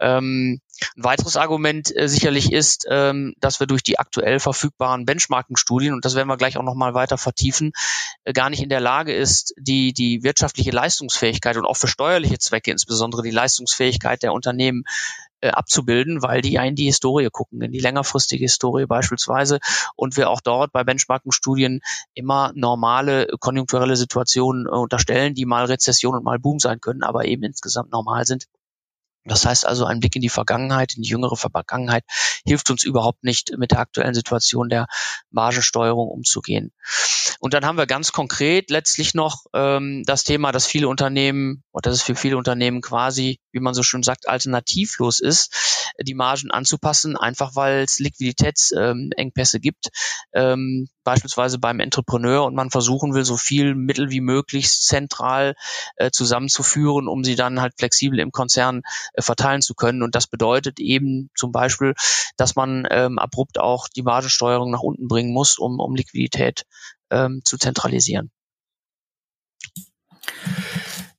Ähm, 0.00 0.60
ein 0.96 1.04
weiteres 1.04 1.36
Argument 1.36 1.94
äh, 1.96 2.08
sicherlich 2.08 2.52
ist, 2.52 2.86
ähm, 2.88 3.34
dass 3.40 3.60
wir 3.60 3.66
durch 3.66 3.82
die 3.82 3.98
aktuell 3.98 4.40
verfügbaren 4.40 5.04
Benchmarking-Studien, 5.04 5.92
und 5.92 6.04
das 6.04 6.14
werden 6.14 6.28
wir 6.28 6.36
gleich 6.36 6.56
auch 6.56 6.62
nochmal 6.62 6.94
weiter 6.94 7.18
vertiefen, 7.18 7.72
äh, 8.24 8.32
gar 8.32 8.50
nicht 8.50 8.62
in 8.62 8.68
der 8.68 8.80
Lage 8.80 9.14
ist, 9.14 9.54
die, 9.58 9.92
die 9.92 10.22
wirtschaftliche 10.22 10.70
Leistungsfähigkeit 10.70 11.56
und 11.56 11.66
auch 11.66 11.76
für 11.76 11.88
steuerliche 11.88 12.38
Zwecke 12.38 12.70
insbesondere 12.70 13.22
die 13.22 13.30
Leistungsfähigkeit 13.30 14.22
der 14.22 14.32
Unternehmen 14.32 14.84
äh, 15.42 15.50
abzubilden, 15.50 16.22
weil 16.22 16.40
die 16.40 16.52
ja 16.52 16.62
in 16.62 16.76
die 16.76 16.84
Historie 16.84 17.28
gucken, 17.30 17.60
in 17.62 17.72
die 17.72 17.80
längerfristige 17.80 18.44
Historie 18.44 18.86
beispielsweise 18.86 19.58
und 19.96 20.16
wir 20.16 20.30
auch 20.30 20.40
dort 20.40 20.72
bei 20.72 20.84
Benchmarking-Studien 20.84 21.80
immer 22.14 22.52
normale 22.54 23.26
konjunkturelle 23.40 23.96
Situationen 23.96 24.66
äh, 24.66 24.70
unterstellen, 24.70 25.34
die 25.34 25.44
mal 25.44 25.64
Rezession 25.64 26.14
und 26.14 26.24
mal 26.24 26.38
Boom 26.38 26.60
sein 26.60 26.80
können, 26.80 27.02
aber 27.02 27.24
eben 27.24 27.42
insgesamt 27.42 27.90
normal 27.90 28.24
sind. 28.24 28.46
Das 29.24 29.46
heißt 29.46 29.66
also, 29.66 29.84
ein 29.84 30.00
Blick 30.00 30.16
in 30.16 30.22
die 30.22 30.28
Vergangenheit, 30.28 30.94
in 30.96 31.02
die 31.02 31.08
jüngere 31.08 31.36
Vergangenheit, 31.36 32.04
hilft 32.44 32.70
uns 32.70 32.82
überhaupt 32.82 33.22
nicht, 33.22 33.56
mit 33.56 33.70
der 33.70 33.78
aktuellen 33.78 34.14
Situation 34.14 34.68
der 34.68 34.86
Margensteuerung 35.30 36.08
umzugehen. 36.08 36.72
Und 37.38 37.54
dann 37.54 37.64
haben 37.64 37.78
wir 37.78 37.86
ganz 37.86 38.12
konkret 38.12 38.70
letztlich 38.70 39.14
noch 39.14 39.46
ähm, 39.52 40.02
das 40.06 40.24
Thema, 40.24 40.52
dass 40.52 40.66
viele 40.66 40.88
Unternehmen, 40.88 41.62
oder 41.72 41.90
dass 41.90 41.98
es 41.98 42.02
für 42.02 42.14
viele 42.14 42.36
Unternehmen 42.36 42.80
quasi, 42.80 43.40
wie 43.52 43.60
man 43.60 43.74
so 43.74 43.82
schön 43.82 44.02
sagt, 44.02 44.28
alternativlos 44.28 45.20
ist, 45.20 45.92
die 46.00 46.14
Margen 46.14 46.50
anzupassen, 46.50 47.16
einfach 47.16 47.54
weil 47.54 47.82
es 47.82 47.98
Liquiditätsengpässe 47.98 49.56
ähm, 49.56 49.60
gibt. 49.60 49.88
Ähm, 50.32 50.88
beispielsweise 51.04 51.58
beim 51.58 51.80
Entrepreneur 51.80 52.44
und 52.44 52.54
man 52.54 52.70
versuchen 52.70 53.14
will, 53.14 53.24
so 53.24 53.36
viel 53.36 53.74
Mittel 53.74 54.10
wie 54.10 54.20
möglich 54.20 54.70
zentral 54.70 55.54
äh, 55.96 56.10
zusammenzuführen, 56.10 57.08
um 57.08 57.24
sie 57.24 57.34
dann 57.34 57.60
halt 57.60 57.74
flexibel 57.76 58.20
im 58.20 58.30
Konzern 58.30 58.82
äh, 59.12 59.22
verteilen 59.22 59.62
zu 59.62 59.74
können. 59.74 60.02
Und 60.02 60.14
das 60.14 60.26
bedeutet 60.26 60.80
eben 60.80 61.30
zum 61.34 61.52
Beispiel, 61.52 61.94
dass 62.36 62.56
man 62.56 62.86
ähm, 62.90 63.18
abrupt 63.18 63.58
auch 63.58 63.88
die 63.88 64.02
Margensteuerung 64.02 64.70
nach 64.70 64.80
unten 64.80 65.08
bringen 65.08 65.32
muss, 65.32 65.58
um, 65.58 65.80
um 65.80 65.94
Liquidität 65.94 66.64
ähm, 67.10 67.40
zu 67.44 67.58
zentralisieren. 67.58 68.30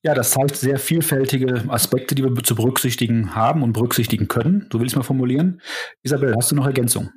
Ja, 0.06 0.14
das 0.14 0.32
zeigt 0.32 0.58
sehr 0.58 0.80
vielfältige 0.80 1.64
Aspekte, 1.70 2.14
die 2.14 2.24
wir 2.24 2.44
zu 2.44 2.56
berücksichtigen 2.56 3.36
haben 3.36 3.64
und 3.64 3.72
berücksichtigen 3.72 4.28
können. 4.28 4.68
Du 4.70 4.82
willst 4.82 4.98
mal 4.98 5.04
formulieren. 5.04 5.62
Isabel, 6.02 6.36
hast 6.36 6.52
du 6.52 6.56
noch 6.56 6.66
Ergänzung? 6.66 7.10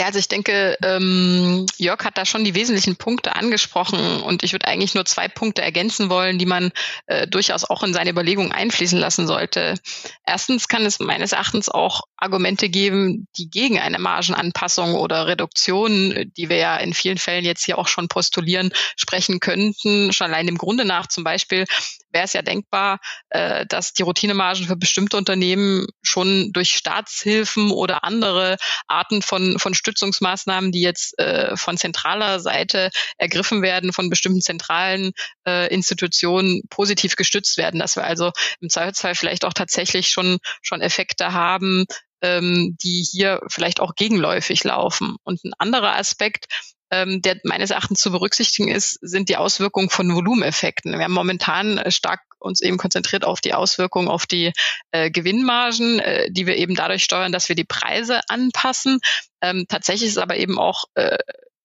Ja, 0.00 0.06
also 0.06 0.18
ich 0.18 0.28
denke, 0.28 0.78
ähm, 0.82 1.66
Jörg 1.76 2.02
hat 2.06 2.16
da 2.16 2.24
schon 2.24 2.42
die 2.42 2.54
wesentlichen 2.54 2.96
Punkte 2.96 3.36
angesprochen 3.36 4.22
und 4.22 4.42
ich 4.42 4.52
würde 4.52 4.66
eigentlich 4.66 4.94
nur 4.94 5.04
zwei 5.04 5.28
Punkte 5.28 5.60
ergänzen 5.60 6.08
wollen, 6.08 6.38
die 6.38 6.46
man 6.46 6.72
äh, 7.04 7.26
durchaus 7.26 7.66
auch 7.66 7.82
in 7.82 7.92
seine 7.92 8.08
Überlegungen 8.08 8.50
einfließen 8.50 8.98
lassen 8.98 9.26
sollte. 9.26 9.74
Erstens 10.24 10.68
kann 10.68 10.86
es 10.86 11.00
meines 11.00 11.32
Erachtens 11.32 11.68
auch 11.68 12.00
Argumente 12.16 12.70
geben, 12.70 13.26
die 13.36 13.50
gegen 13.50 13.78
eine 13.78 13.98
Margenanpassung 13.98 14.94
oder 14.94 15.26
Reduktion, 15.26 16.32
die 16.34 16.48
wir 16.48 16.56
ja 16.56 16.78
in 16.78 16.94
vielen 16.94 17.18
Fällen 17.18 17.44
jetzt 17.44 17.66
hier 17.66 17.76
auch 17.76 17.88
schon 17.88 18.08
postulieren, 18.08 18.72
sprechen 18.96 19.38
könnten. 19.38 20.14
Schon 20.14 20.28
allein 20.28 20.48
im 20.48 20.56
Grunde 20.56 20.86
nach 20.86 21.08
zum 21.08 21.24
Beispiel 21.24 21.66
wäre 22.10 22.24
es 22.24 22.32
ja 22.32 22.42
denkbar, 22.42 22.98
äh, 23.30 23.66
dass 23.66 23.92
die 23.92 24.02
Routinemargen 24.02 24.66
für 24.66 24.76
bestimmte 24.76 25.16
Unternehmen 25.16 25.86
schon 26.02 26.52
durch 26.52 26.76
Staatshilfen 26.76 27.70
oder 27.70 28.04
andere 28.04 28.56
Arten 28.86 29.22
von, 29.22 29.58
von 29.58 29.74
Stützungsmaßnahmen, 29.74 30.72
die 30.72 30.82
jetzt 30.82 31.18
äh, 31.18 31.56
von 31.56 31.76
zentraler 31.76 32.40
Seite 32.40 32.90
ergriffen 33.18 33.62
werden, 33.62 33.92
von 33.92 34.10
bestimmten 34.10 34.40
zentralen 34.40 35.12
äh, 35.46 35.72
Institutionen 35.72 36.62
positiv 36.70 37.16
gestützt 37.16 37.56
werden, 37.56 37.80
dass 37.80 37.96
wir 37.96 38.04
also 38.04 38.32
im 38.60 38.68
Zweifelsfall 38.68 39.14
vielleicht 39.14 39.44
auch 39.44 39.52
tatsächlich 39.52 40.08
schon, 40.08 40.38
schon 40.62 40.80
Effekte 40.80 41.32
haben, 41.32 41.86
ähm, 42.22 42.76
die 42.82 43.06
hier 43.10 43.40
vielleicht 43.48 43.80
auch 43.80 43.94
gegenläufig 43.94 44.64
laufen. 44.64 45.16
Und 45.24 45.44
ein 45.44 45.52
anderer 45.58 45.96
Aspekt, 45.96 46.46
ähm, 46.90 47.22
der 47.22 47.38
meines 47.44 47.70
Erachtens 47.70 48.00
zu 48.00 48.10
berücksichtigen 48.10 48.68
ist, 48.68 48.98
sind 49.00 49.28
die 49.28 49.36
Auswirkungen 49.36 49.90
von 49.90 50.12
Volumeneffekten. 50.12 50.92
Wir 50.92 51.04
haben 51.04 51.12
momentan 51.12 51.78
äh, 51.78 51.90
stark 51.90 52.20
uns 52.38 52.60
eben 52.60 52.78
konzentriert 52.78 53.24
auf 53.24 53.40
die 53.40 53.54
Auswirkungen 53.54 54.08
auf 54.08 54.26
die 54.26 54.52
äh, 54.90 55.10
Gewinnmargen, 55.10 56.00
äh, 56.00 56.30
die 56.30 56.46
wir 56.46 56.56
eben 56.56 56.74
dadurch 56.74 57.04
steuern, 57.04 57.32
dass 57.32 57.48
wir 57.48 57.56
die 57.56 57.64
Preise 57.64 58.20
anpassen. 58.28 59.00
Ähm, 59.40 59.66
tatsächlich 59.68 60.08
ist 60.08 60.18
aber 60.18 60.36
eben 60.36 60.58
auch 60.58 60.84
äh, 60.94 61.18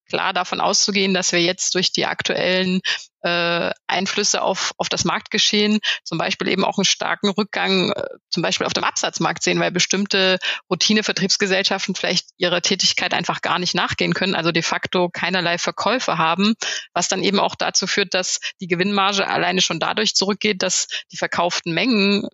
klar 0.05 0.33
davon 0.33 0.61
auszugehen, 0.61 1.13
dass 1.13 1.31
wir 1.31 1.41
jetzt 1.41 1.75
durch 1.75 1.91
die 1.91 2.05
aktuellen 2.05 2.81
äh, 3.25 3.71
Einflüsse 3.87 4.43
auf, 4.43 4.73
auf 4.77 4.87
das 4.87 5.03
Marktgeschehen 5.03 5.79
zum 6.03 6.19
Beispiel 6.19 6.47
eben 6.47 6.63
auch 6.63 6.77
einen 6.77 6.85
starken 6.85 7.29
Rückgang 7.29 7.91
äh, 7.91 8.03
zum 8.29 8.43
Beispiel 8.43 8.67
auf 8.67 8.73
dem 8.73 8.83
Absatzmarkt 8.83 9.41
sehen, 9.41 9.59
weil 9.59 9.71
bestimmte 9.71 10.37
Routine-Vertriebsgesellschaften 10.69 11.95
vielleicht 11.95 12.27
ihrer 12.37 12.61
Tätigkeit 12.61 13.15
einfach 13.15 13.41
gar 13.41 13.57
nicht 13.57 13.73
nachgehen 13.73 14.13
können, 14.13 14.35
also 14.35 14.51
de 14.51 14.61
facto 14.61 15.09
keinerlei 15.09 15.57
Verkäufe 15.57 16.19
haben, 16.19 16.53
was 16.93 17.07
dann 17.07 17.23
eben 17.23 17.39
auch 17.39 17.55
dazu 17.55 17.87
führt, 17.87 18.13
dass 18.13 18.39
die 18.61 18.67
Gewinnmarge 18.67 19.27
alleine 19.27 19.61
schon 19.61 19.79
dadurch 19.79 20.13
zurückgeht, 20.13 20.61
dass 20.61 20.87
die 21.11 21.17
verkauften 21.17 21.73
Mengen 21.73 22.27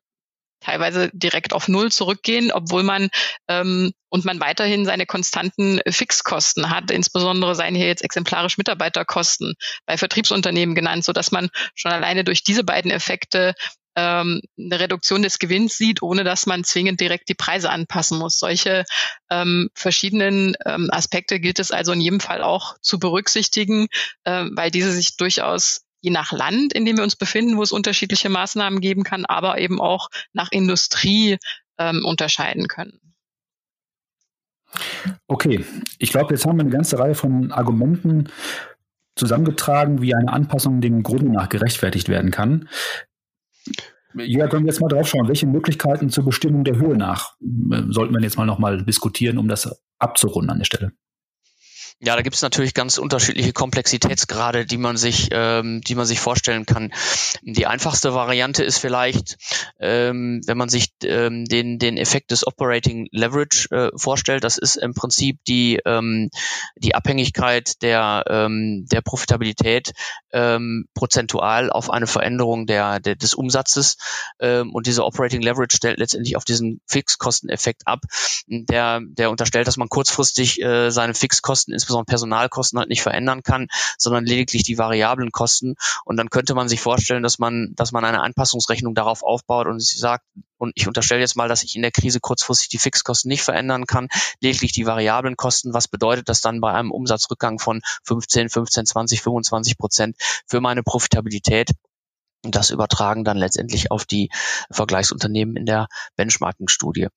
teilweise 0.62 1.10
direkt 1.14 1.54
auf 1.54 1.68
Null 1.68 1.92
zurückgehen, 1.92 2.52
obwohl 2.52 2.84
man 2.84 3.10
ähm, 3.48 3.92
und 4.10 4.26
man 4.26 4.40
weiterhin 4.40 4.86
seine 4.86 5.06
konstanten 5.06 5.80
Fixkosten 5.88 6.70
hat. 6.70 6.92
Insbesondere 6.92 7.56
seien 7.56 7.76
hier 7.76 7.88
jetzt 7.88 8.04
exemplarisch 8.04 8.58
Mitarbeiterkosten 8.58 9.56
bei 9.86 9.98
Vertriebsunternehmen 9.98 10.76
genannt, 10.76 11.04
so 11.04 11.14
dass 11.14 11.32
man 11.32 11.50
schon 11.76 11.92
alleine 11.92 12.24
durch 12.24 12.44
diese 12.44 12.64
beiden 12.64 12.92
Effekte 12.92 13.54
ähm, 13.96 14.42
eine 14.58 14.80
Reduktion 14.80 15.22
des 15.22 15.40
Gewinns 15.40 15.78
sieht, 15.78 16.02
ohne 16.02 16.24
dass 16.24 16.46
man 16.46 16.64
zwingend 16.64 17.02
direkt 17.02 17.30
die 17.30 17.36
Preise 17.36 17.70
anpassen 17.70 18.20
muss. 18.20 18.40
Solche 18.40 18.86
ähm, 19.30 19.70
verschiedenen 19.74 20.56
ähm, 20.66 20.90
Aspekte 20.92 21.40
gilt 21.40 21.60
es 21.60 21.72
also 21.72 21.92
in 21.92 22.02
jedem 22.02 22.20
Fall 22.20 22.44
auch 22.44 22.76
zu 22.82 23.00
berücksichtigen, 23.00 23.88
äh, 24.24 24.46
weil 24.52 24.72
diese 24.72 24.92
sich 24.92 25.18
durchaus 25.18 25.82
je 26.02 26.12
nach 26.12 26.32
Land, 26.32 26.74
in 26.74 26.86
dem 26.86 26.98
wir 26.98 27.04
uns 27.04 27.16
befinden, 27.16 27.58
wo 27.58 27.64
es 27.64 27.72
unterschiedliche 27.72 28.30
Maßnahmen 28.30 28.82
geben 28.82 29.04
kann, 29.04 29.26
aber 29.26 29.60
eben 29.60 29.80
auch 29.80 30.10
nach 30.34 30.52
Industrie 30.52 31.38
ähm, 31.78 32.04
unterscheiden 32.06 32.68
können. 32.68 33.00
Okay, 35.28 35.66
ich 36.00 36.12
glaube, 36.12 36.34
jetzt 36.34 36.46
haben 36.46 36.58
wir 36.58 36.62
eine 36.62 36.72
ganze 36.72 36.98
Reihe 36.98 37.16
von 37.16 37.52
Argumenten 37.52 38.30
zusammengetragen, 39.16 40.02
wie 40.02 40.16
eine 40.16 40.32
Anpassung 40.32 40.82
dem 40.82 41.04
Grunde 41.04 41.32
nach 41.32 41.50
gerechtfertigt 41.50 42.10
werden 42.10 42.32
kann. 42.32 42.70
Ja, 44.16 44.48
können 44.48 44.66
wir 44.66 44.72
jetzt 44.72 44.82
mal 44.82 44.88
drauf 44.88 45.08
schauen, 45.08 45.28
welche 45.28 45.48
Möglichkeiten 45.48 46.10
zur 46.10 46.26
Bestimmung 46.26 46.64
der 46.64 46.78
Höhe 46.78 46.98
nach 46.98 47.36
äh, 47.42 47.84
sollten 47.90 48.14
wir 48.14 48.22
jetzt 48.22 48.38
mal 48.38 48.46
nochmal 48.46 48.84
diskutieren, 48.84 49.38
um 49.38 49.48
das 49.48 49.82
abzurunden 50.00 50.50
an 50.50 50.58
der 50.60 50.66
Stelle. 50.66 50.92
Ja, 52.04 52.16
da 52.16 52.24
gibt 52.24 52.36
es 52.36 52.42
natürlich 52.42 52.74
ganz 52.74 52.98
unterschiedliche 52.98 53.54
Komplexitätsgrade, 53.54 54.66
die 54.66 54.80
man 54.80 54.98
sich, 54.98 55.30
ähm, 55.32 55.82
die 55.82 55.94
man 55.94 56.08
sich 56.08 56.20
vorstellen 56.20 56.66
kann. 56.66 56.92
Die 57.44 57.68
einfachste 57.68 58.16
Variante 58.16 58.64
ist 58.64 58.80
vielleicht, 58.80 59.38
ähm, 59.80 60.42
wenn 60.48 60.58
man 60.58 60.68
sich 60.68 60.90
ähm, 61.04 61.46
den 61.46 61.78
den 61.78 61.98
Effekt 61.98 62.32
des 62.32 62.48
Operating 62.48 63.08
Leverage 63.12 63.68
äh, 63.70 63.92
vorstellt. 63.96 64.44
Das 64.44 64.58
ist 64.58 64.78
im 64.78 64.96
Prinzip 64.96 65.44
die 65.48 65.80
ähm, 65.86 66.32
die 66.76 66.96
Abhängigkeit 66.96 67.80
der 67.84 68.24
ähm, 68.28 68.88
der 68.92 69.02
Profitabilität 69.02 69.92
ähm, 70.34 70.86
prozentual 70.96 71.70
auf 71.70 71.92
eine 71.92 72.08
Veränderung 72.08 72.66
der, 72.66 73.00
der 73.00 73.16
des 73.16 73.36
Umsatzes. 73.36 73.98
Ähm, 74.40 74.74
und 74.74 74.88
dieser 74.88 75.06
Operating 75.06 75.44
Leverage 75.44 75.78
stellt 75.78 76.00
letztendlich 76.00 76.36
auf 76.36 76.46
diesen 76.46 76.82
Fixkosteneffekt 76.88 77.84
ab. 77.86 78.00
Der 78.48 79.02
der 79.04 79.30
unterstellt, 79.30 79.68
dass 79.68 79.78
man 79.78 79.88
kurzfristig 79.88 80.60
äh, 80.64 80.90
seine 80.90 81.14
Fixkosten 81.14 81.72
insbesondere 81.76 81.91
insbesondere 81.92 82.06
Personalkosten 82.06 82.80
halt 82.80 82.90
nicht 82.90 83.02
verändern 83.02 83.44
kann, 83.44 83.68
sondern 83.98 84.26
lediglich 84.26 84.64
die 84.64 84.78
variablen 84.78 85.32
Kosten. 85.32 85.76
Und 86.06 86.18
dann 86.18 86.30
könnte 86.30 86.56
man 86.56 86.70
sich 86.70 86.80
vorstellen, 86.80 87.24
dass 87.24 87.40
man, 87.40 87.74
dass 87.76 87.92
man 87.92 88.06
eine 88.06 88.22
Anpassungsrechnung 88.22 88.96
darauf 88.96 89.24
aufbaut 89.24 89.68
und 89.68 89.82
sagt, 89.82 90.26
und 90.58 90.74
ich 90.76 90.88
unterstelle 90.88 91.22
jetzt 91.22 91.36
mal, 91.36 91.50
dass 91.50 91.64
ich 91.64 91.76
in 91.76 91.82
der 91.82 91.92
Krise 91.92 92.20
kurzfristig 92.20 92.70
die 92.70 92.78
Fixkosten 92.78 93.30
nicht 93.30 93.44
verändern 93.44 93.86
kann, 93.86 94.08
lediglich 94.42 94.72
die 94.72 94.86
variablen 94.86 95.36
Kosten. 95.36 95.74
Was 95.74 95.88
bedeutet 95.88 96.30
das 96.30 96.42
dann 96.42 96.62
bei 96.62 96.72
einem 96.72 96.92
Umsatzrückgang 96.92 97.60
von 97.60 97.82
15, 98.04 98.50
15, 98.50 98.86
20, 98.86 99.22
25 99.22 99.78
Prozent 99.78 100.16
für 100.48 100.62
meine 100.62 100.84
Profitabilität? 100.84 101.72
Und 102.44 102.56
das 102.56 102.72
übertragen 102.72 103.24
dann 103.24 103.38
letztendlich 103.38 103.92
auf 103.92 104.06
die 104.06 104.30
Vergleichsunternehmen 104.72 105.56
in 105.56 105.66
der 105.68 105.88
Benchmarking-Studie. 106.16 107.08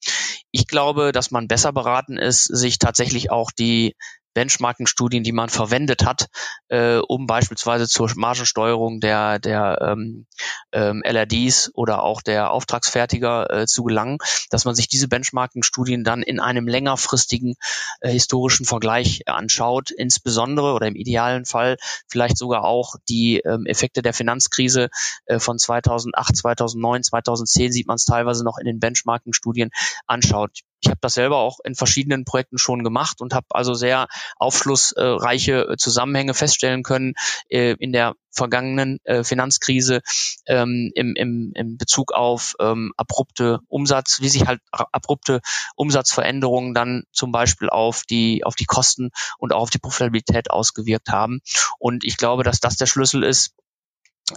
Ich 0.50 0.66
glaube, 0.66 1.12
dass 1.12 1.30
man 1.30 1.48
besser 1.48 1.72
beraten 1.72 2.18
ist, 2.18 2.44
sich 2.44 2.78
tatsächlich 2.78 3.30
auch 3.30 3.50
die 3.50 3.94
Benchmarking-Studien, 4.34 5.22
die 5.22 5.32
man 5.32 5.48
verwendet 5.48 6.04
hat, 6.04 6.28
äh, 6.68 6.96
um 6.96 7.26
beispielsweise 7.26 7.88
zur 7.88 8.10
Margensteuerung 8.16 9.00
der, 9.00 9.38
der 9.38 9.78
ähm, 9.80 10.26
ähm, 10.72 11.02
LRDs 11.04 11.70
oder 11.74 12.02
auch 12.02 12.20
der 12.20 12.50
Auftragsfertiger 12.50 13.50
äh, 13.50 13.66
zu 13.66 13.84
gelangen, 13.84 14.18
dass 14.50 14.64
man 14.64 14.74
sich 14.74 14.88
diese 14.88 15.08
Benchmarking-Studien 15.08 16.04
dann 16.04 16.22
in 16.22 16.40
einem 16.40 16.68
längerfristigen 16.68 17.54
äh, 18.00 18.10
historischen 18.10 18.66
Vergleich 18.66 19.26
anschaut, 19.26 19.90
insbesondere 19.90 20.72
oder 20.74 20.86
im 20.86 20.96
idealen 20.96 21.44
Fall 21.44 21.76
vielleicht 22.08 22.36
sogar 22.36 22.64
auch 22.64 22.96
die 23.08 23.38
ähm, 23.38 23.66
Effekte 23.66 24.02
der 24.02 24.12
Finanzkrise 24.12 24.88
äh, 25.26 25.38
von 25.38 25.58
2008, 25.58 26.36
2009, 26.36 27.02
2010 27.04 27.72
sieht 27.72 27.86
man 27.86 27.96
es 27.96 28.04
teilweise 28.04 28.44
noch 28.44 28.58
in 28.58 28.66
den 28.66 28.80
Benchmarking-Studien 28.80 29.70
anschaut. 30.06 30.60
Ich 30.80 30.90
habe 30.90 30.98
das 31.00 31.14
selber 31.14 31.38
auch 31.38 31.58
in 31.64 31.74
verschiedenen 31.74 32.24
Projekten 32.24 32.58
schon 32.58 32.84
gemacht 32.84 33.20
und 33.20 33.34
habe 33.34 33.46
also 33.50 33.74
sehr 33.74 34.06
aufschlussreiche 34.37 35.68
äh, 35.70 35.76
Zusammenhänge 35.76 36.34
feststellen 36.34 36.82
können 36.82 37.14
äh, 37.48 37.74
in 37.78 37.92
der 37.92 38.14
vergangenen 38.30 38.98
äh, 39.04 39.24
Finanzkrise 39.24 40.00
ähm, 40.46 40.90
im, 40.94 41.14
im, 41.16 41.52
im 41.54 41.78
Bezug 41.78 42.12
auf 42.12 42.54
ähm, 42.60 42.92
abrupte 42.96 43.60
Umsatz, 43.68 44.18
wie 44.20 44.28
sich 44.28 44.46
halt 44.46 44.60
abrupte 44.72 45.40
Umsatzveränderungen 45.76 46.74
dann 46.74 47.04
zum 47.12 47.32
Beispiel 47.32 47.70
auf 47.70 48.02
die 48.02 48.44
auf 48.44 48.56
die 48.56 48.66
Kosten 48.66 49.10
und 49.38 49.52
auch 49.52 49.62
auf 49.62 49.70
die 49.70 49.78
Profitabilität 49.78 50.50
ausgewirkt 50.50 51.08
haben. 51.08 51.40
Und 51.78 52.04
ich 52.04 52.16
glaube, 52.16 52.42
dass 52.42 52.60
das 52.60 52.76
der 52.76 52.87
Schlüssel 52.87 53.22
ist, 53.22 53.54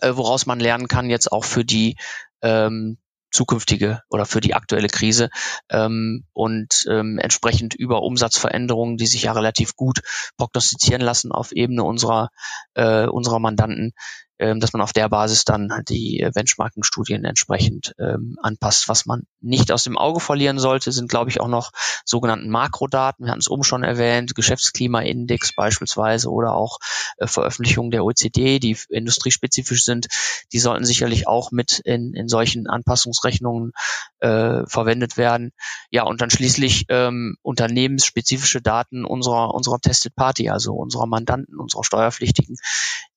woraus 0.01 0.45
man 0.45 0.59
lernen 0.59 0.87
kann 0.87 1.09
jetzt 1.09 1.31
auch 1.31 1.45
für 1.45 1.65
die 1.65 1.95
ähm, 2.41 2.97
zukünftige 3.31 4.01
oder 4.09 4.25
für 4.25 4.41
die 4.41 4.53
aktuelle 4.53 4.87
Krise 4.87 5.29
ähm, 5.69 6.25
und 6.33 6.85
ähm, 6.89 7.19
entsprechend 7.19 7.73
über 7.73 8.01
Umsatzveränderungen, 8.01 8.97
die 8.97 9.07
sich 9.07 9.23
ja 9.23 9.33
relativ 9.33 9.75
gut 9.75 10.01
prognostizieren 10.37 11.01
lassen 11.01 11.31
auf 11.31 11.51
Ebene 11.51 11.83
unserer 11.83 12.29
äh, 12.73 13.05
unserer 13.07 13.39
Mandanten, 13.39 13.93
dass 14.37 14.73
man 14.73 14.81
auf 14.81 14.93
der 14.93 15.09
Basis 15.09 15.45
dann 15.45 15.71
halt 15.71 15.89
die 15.89 16.19
äh, 16.19 16.31
Benchmarking-Studien 16.33 17.25
entsprechend 17.25 17.95
ähm, 17.99 18.37
anpasst. 18.41 18.87
Was 18.87 19.05
man 19.05 19.23
nicht 19.41 19.71
aus 19.71 19.83
dem 19.83 19.97
Auge 19.97 20.19
verlieren 20.19 20.59
sollte, 20.59 20.91
sind, 20.91 21.09
glaube 21.09 21.29
ich, 21.29 21.39
auch 21.39 21.47
noch 21.47 21.71
sogenannten 22.05 22.49
Makrodaten. 22.49 23.25
Wir 23.25 23.31
hatten 23.31 23.39
es 23.39 23.49
oben 23.49 23.63
schon 23.63 23.83
erwähnt, 23.83 24.35
Geschäftsklimaindex 24.35 25.55
beispielsweise 25.55 26.29
oder 26.29 26.53
auch 26.53 26.77
äh, 27.17 27.27
Veröffentlichungen 27.27 27.91
der 27.91 28.03
OECD, 28.03 28.59
die 28.59 28.77
industriespezifisch 28.89 29.83
sind. 29.83 30.07
Die 30.53 30.59
sollten 30.59 30.85
sicherlich 30.85 31.27
auch 31.27 31.51
mit 31.51 31.79
in, 31.79 32.13
in 32.13 32.27
solchen 32.27 32.67
Anpassungsrechnungen 32.67 33.71
äh, 34.19 34.65
verwendet 34.67 35.17
werden. 35.17 35.51
Ja, 35.91 36.03
und 36.03 36.21
dann 36.21 36.29
schließlich 36.29 36.85
ähm, 36.89 37.37
unternehmensspezifische 37.41 38.61
Daten 38.61 39.05
unserer, 39.05 39.53
unserer 39.53 39.79
Tested 39.79 40.15
Party, 40.15 40.49
also 40.49 40.73
unserer 40.73 41.07
Mandanten, 41.07 41.59
unserer 41.59 41.83
Steuerpflichtigen, 41.83 42.55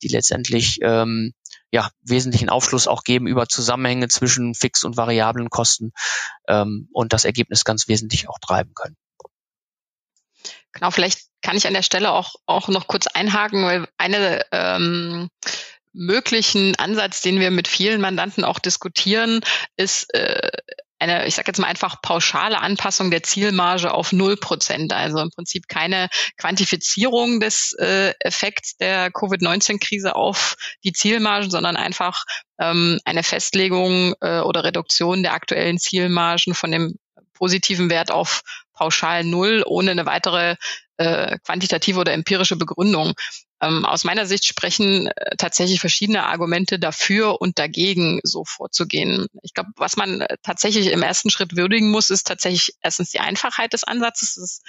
die 0.03 0.09
letztendlich 0.09 0.79
ähm, 0.83 1.10
ähm, 1.11 1.35
ja, 1.71 1.91
wesentlichen 2.03 2.49
Aufschluss 2.49 2.89
auch 2.89 3.05
geben 3.05 3.27
über 3.27 3.49
Zusammenhänge 3.49 4.09
zwischen 4.09 4.55
fix 4.55 4.85
und 4.85 4.97
variablen 4.97 5.51
Kosten 5.51 5.93
ähm, 6.49 6.89
und 6.93 7.13
das 7.13 7.25
Ergebnis 7.25 7.65
ganz 7.65 7.89
wesentlich 7.89 8.29
auch 8.29 8.39
treiben 8.41 8.73
können. 8.75 8.97
Genau, 10.73 10.91
vielleicht 10.91 11.23
kann 11.43 11.57
ich 11.57 11.67
an 11.67 11.75
der 11.75 11.83
Stelle 11.83 12.13
auch, 12.13 12.37
auch 12.47 12.69
noch 12.69 12.87
kurz 12.87 13.07
einhaken, 13.07 13.65
weil 13.65 13.89
eine 13.99 14.45
ähm, 14.53 15.29
möglichen 15.93 16.77
Ansatz, 16.77 17.23
den 17.23 17.41
wir 17.41 17.51
mit 17.51 17.67
vielen 17.67 18.01
Mandanten 18.01 18.45
auch 18.45 18.59
diskutieren, 18.59 19.41
ist 19.77 20.13
äh, 20.15 20.51
eine, 21.01 21.27
ich 21.27 21.35
sage 21.35 21.49
jetzt 21.49 21.59
mal 21.59 21.67
einfach 21.67 22.03
pauschale 22.03 22.61
Anpassung 22.61 23.11
der 23.11 23.23
Zielmarge 23.23 23.93
auf 23.93 24.13
null 24.13 24.37
Prozent. 24.37 24.93
Also 24.93 25.19
im 25.19 25.31
Prinzip 25.31 25.67
keine 25.67 26.09
Quantifizierung 26.37 27.41
des 27.41 27.73
äh, 27.79 28.13
Effekts 28.21 28.77
der 28.77 29.11
Covid-19-Krise 29.11 30.15
auf 30.15 30.57
die 30.85 30.93
Zielmargen, 30.93 31.51
sondern 31.51 31.77
einfach 31.77 32.25
ähm, 32.59 33.01
eine 33.05 33.23
Festlegung 33.23 34.15
äh, 34.21 34.41
oder 34.41 34.63
Reduktion 34.63 35.23
der 35.23 35.33
aktuellen 35.33 35.79
Zielmargen 35.79 36.55
von 36.55 36.71
dem 36.71 36.97
positiven 37.33 37.89
Wert 37.89 38.11
auf 38.11 38.43
pauschal 38.75 39.25
null 39.25 39.63
ohne 39.67 39.93
eine 39.93 40.07
weitere 40.07 40.57
äh, 40.99 41.39
quantitative 41.39 42.01
oder 42.01 42.13
empirische 42.13 42.57
Begründung. 42.57 43.15
Ähm, 43.61 43.85
aus 43.85 44.05
meiner 44.05 44.27
Sicht 44.27 44.47
sprechen 44.47 45.09
äh, 45.09 45.37
tatsächlich 45.37 45.81
verschiedene 45.81 46.25
Argumente 46.27 46.79
dafür 46.79 47.41
und 47.41 47.59
dagegen, 47.59 48.21
so 48.23 48.45
vorzugehen. 48.45 49.27
Ich 49.43 49.55
glaube, 49.55 49.71
was 49.77 49.97
man 49.97 50.23
äh, 50.23 50.37
tatsächlich 50.43 50.87
im 50.89 51.03
ersten 51.03 51.31
Schritt 51.31 51.57
würdigen 51.57 51.91
muss, 51.91 52.11
ist 52.11 52.27
tatsächlich 52.27 52.75
erstens 52.83 53.11
die 53.11 53.21
Einfachheit 53.21 53.73
des 53.73 53.85
Ansatzes, 53.85 54.37
es 54.37 54.43
ist 54.43 54.63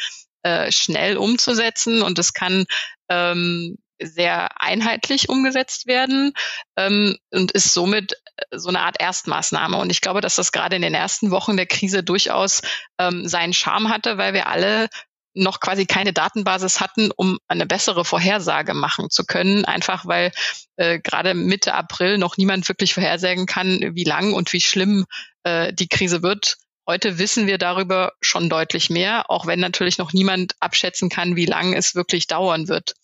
äh, 0.43 0.71
schnell 0.71 1.17
umzusetzen 1.17 2.01
und 2.01 2.17
es 2.19 2.33
kann 2.33 2.65
ähm, 3.09 3.77
sehr 4.01 4.61
einheitlich 4.61 5.29
umgesetzt 5.29 5.87
werden 5.87 6.33
ähm, 6.75 7.17
und 7.31 7.51
ist 7.51 7.73
somit 7.73 8.13
äh, 8.35 8.57
so 8.57 8.69
eine 8.69 8.81
Art 8.81 8.99
Erstmaßnahme. 8.99 9.77
Und 9.77 9.89
ich 9.89 10.01
glaube, 10.01 10.21
dass 10.21 10.35
das 10.35 10.51
gerade 10.51 10.75
in 10.75 10.81
den 10.81 10.93
ersten 10.93 11.31
Wochen 11.31 11.57
der 11.57 11.67
Krise 11.67 12.03
durchaus 12.03 12.61
ähm, 12.97 13.27
seinen 13.27 13.53
Charme 13.53 13.89
hatte, 13.89 14.17
weil 14.17 14.33
wir 14.33 14.47
alle 14.47 14.89
noch 15.33 15.59
quasi 15.59 15.85
keine 15.85 16.13
Datenbasis 16.13 16.79
hatten, 16.79 17.11
um 17.15 17.39
eine 17.47 17.65
bessere 17.65 18.05
Vorhersage 18.05 18.73
machen 18.73 19.09
zu 19.09 19.25
können, 19.25 19.65
einfach 19.65 20.05
weil 20.05 20.31
äh, 20.75 20.99
gerade 20.99 21.33
Mitte 21.33 21.73
April 21.73 22.17
noch 22.17 22.37
niemand 22.37 22.67
wirklich 22.67 22.93
vorhersagen 22.93 23.45
kann, 23.45 23.79
wie 23.93 24.03
lang 24.03 24.33
und 24.33 24.51
wie 24.53 24.61
schlimm 24.61 25.05
äh, 25.43 25.73
die 25.73 25.87
Krise 25.87 26.21
wird. 26.21 26.57
Heute 26.87 27.17
wissen 27.19 27.47
wir 27.47 27.57
darüber 27.57 28.13
schon 28.21 28.49
deutlich 28.49 28.89
mehr, 28.89 29.29
auch 29.29 29.45
wenn 29.45 29.59
natürlich 29.59 29.97
noch 29.97 30.13
niemand 30.13 30.55
abschätzen 30.59 31.09
kann, 31.09 31.35
wie 31.35 31.45
lang 31.45 31.73
es 31.73 31.95
wirklich 31.95 32.27
dauern 32.27 32.67
wird. 32.67 32.95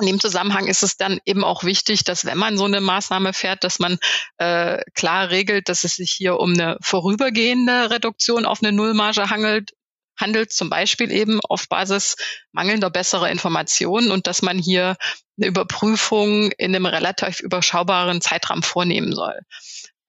In 0.00 0.06
dem 0.06 0.20
Zusammenhang 0.20 0.66
ist 0.66 0.82
es 0.82 0.96
dann 0.96 1.18
eben 1.26 1.44
auch 1.44 1.62
wichtig, 1.62 2.04
dass 2.04 2.24
wenn 2.24 2.38
man 2.38 2.56
so 2.56 2.64
eine 2.64 2.80
Maßnahme 2.80 3.34
fährt, 3.34 3.64
dass 3.64 3.78
man 3.78 3.98
äh, 4.38 4.80
klar 4.94 5.28
regelt, 5.28 5.68
dass 5.68 5.84
es 5.84 5.96
sich 5.96 6.10
hier 6.10 6.38
um 6.38 6.54
eine 6.54 6.78
vorübergehende 6.80 7.90
Reduktion 7.90 8.46
auf 8.46 8.62
eine 8.62 8.72
Nullmarge 8.72 9.28
handelt 9.28 9.72
handelt, 10.20 10.52
zum 10.52 10.70
Beispiel 10.70 11.10
eben 11.10 11.40
auf 11.48 11.68
Basis 11.68 12.16
mangelnder 12.52 12.90
besserer 12.90 13.30
Informationen 13.30 14.10
und 14.10 14.26
dass 14.26 14.42
man 14.42 14.58
hier 14.58 14.96
eine 15.38 15.46
Überprüfung 15.46 16.52
in 16.52 16.74
einem 16.74 16.86
relativ 16.86 17.40
überschaubaren 17.40 18.20
Zeitraum 18.20 18.62
vornehmen 18.62 19.14
soll. 19.14 19.40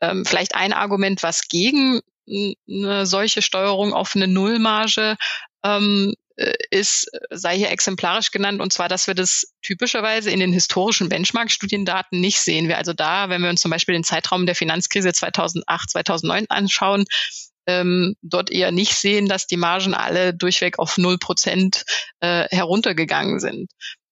Ähm, 0.02 0.26
vielleicht 0.26 0.56
ein 0.56 0.74
Argument, 0.74 1.24
was 1.24 1.48
gegen 1.48 2.02
eine 2.28 3.06
solche 3.06 3.42
Steuerung 3.42 3.94
auf 3.94 4.16
eine 4.16 4.28
Nullmarge 4.28 5.18
ähm, 5.64 6.14
äh, 6.38 6.54
ist, 6.70 7.08
sei 7.30 7.58
hier 7.58 7.72
exemplarisch 7.72 8.32
genannt, 8.32 8.62
und 8.62 8.74
zwar, 8.74 8.90
dass 8.90 9.08
wir 9.08 9.14
das 9.14 9.54
typischerweise 9.62 10.32
in 10.32 10.40
den 10.40 10.54
historischen 10.54 11.10
Benchmark-Studiendaten 11.10 12.20
nicht 12.20 12.40
sehen. 12.40 12.68
Wir 12.68 12.78
also 12.78 12.94
da, 12.94 13.30
wenn 13.30 13.42
wir 13.42 13.50
uns 13.50 13.62
zum 13.62 13.72
Beispiel 13.72 13.94
den 13.94 14.04
Zeitraum 14.04 14.46
der 14.46 14.56
Finanzkrise 14.56 15.14
2008, 15.14 15.90
2009 15.92 16.46
anschauen, 16.50 17.06
ähm, 17.68 18.16
dort 18.22 18.52
eher 18.52 18.72
nicht 18.72 18.96
sehen, 18.96 19.28
dass 19.28 19.48
die 19.48 19.58
Margen 19.58 19.94
alle 19.94 20.34
durchweg 20.34 20.80
auf 20.80 20.98
null 20.98 21.18
Prozent 21.18 21.84
äh, 22.20 22.48
heruntergegangen 22.50 23.40
sind. 23.40 23.72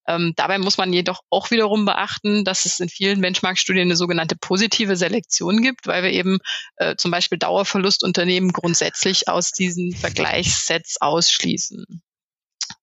Ähm, 0.09 0.33
dabei 0.35 0.57
muss 0.57 0.79
man 0.79 0.91
jedoch 0.91 1.21
auch 1.29 1.51
wiederum 1.51 1.85
beachten, 1.85 2.43
dass 2.43 2.65
es 2.65 2.79
in 2.79 2.89
vielen 2.89 3.21
Benchmark-Studien 3.21 3.87
eine 3.87 3.95
sogenannte 3.95 4.35
positive 4.35 4.95
Selektion 4.95 5.61
gibt, 5.61 5.85
weil 5.85 6.01
wir 6.01 6.11
eben 6.11 6.39
äh, 6.77 6.95
zum 6.95 7.11
Beispiel 7.11 7.37
Dauerverlustunternehmen 7.37 8.51
grundsätzlich 8.51 9.27
aus 9.27 9.51
diesen 9.51 9.95
Vergleichssets 9.95 10.99
ausschließen. 10.99 12.01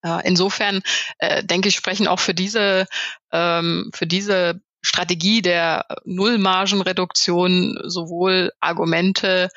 Äh, 0.02 0.20
insofern 0.24 0.82
äh, 1.18 1.42
denke 1.42 1.68
ich, 1.68 1.74
sprechen 1.74 2.06
auch 2.06 2.20
für 2.20 2.34
diese, 2.34 2.86
ähm, 3.32 3.90
für 3.92 4.06
diese 4.06 4.60
Strategie 4.82 5.42
der 5.42 5.84
Nullmargenreduktion 6.04 7.76
sowohl 7.86 8.52
Argumente 8.60 9.48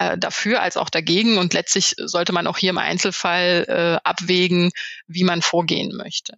äh, 0.00 0.16
dafür 0.16 0.62
als 0.62 0.76
auch 0.76 0.88
dagegen. 0.88 1.36
Und 1.36 1.52
letztlich 1.52 1.94
sollte 1.98 2.32
man 2.32 2.46
auch 2.46 2.56
hier 2.56 2.70
im 2.70 2.78
Einzelfall 2.78 3.66
äh, 3.68 4.08
abwägen, 4.08 4.70
wie 5.06 5.24
man 5.24 5.42
vorgehen 5.42 5.94
möchte. 5.94 6.34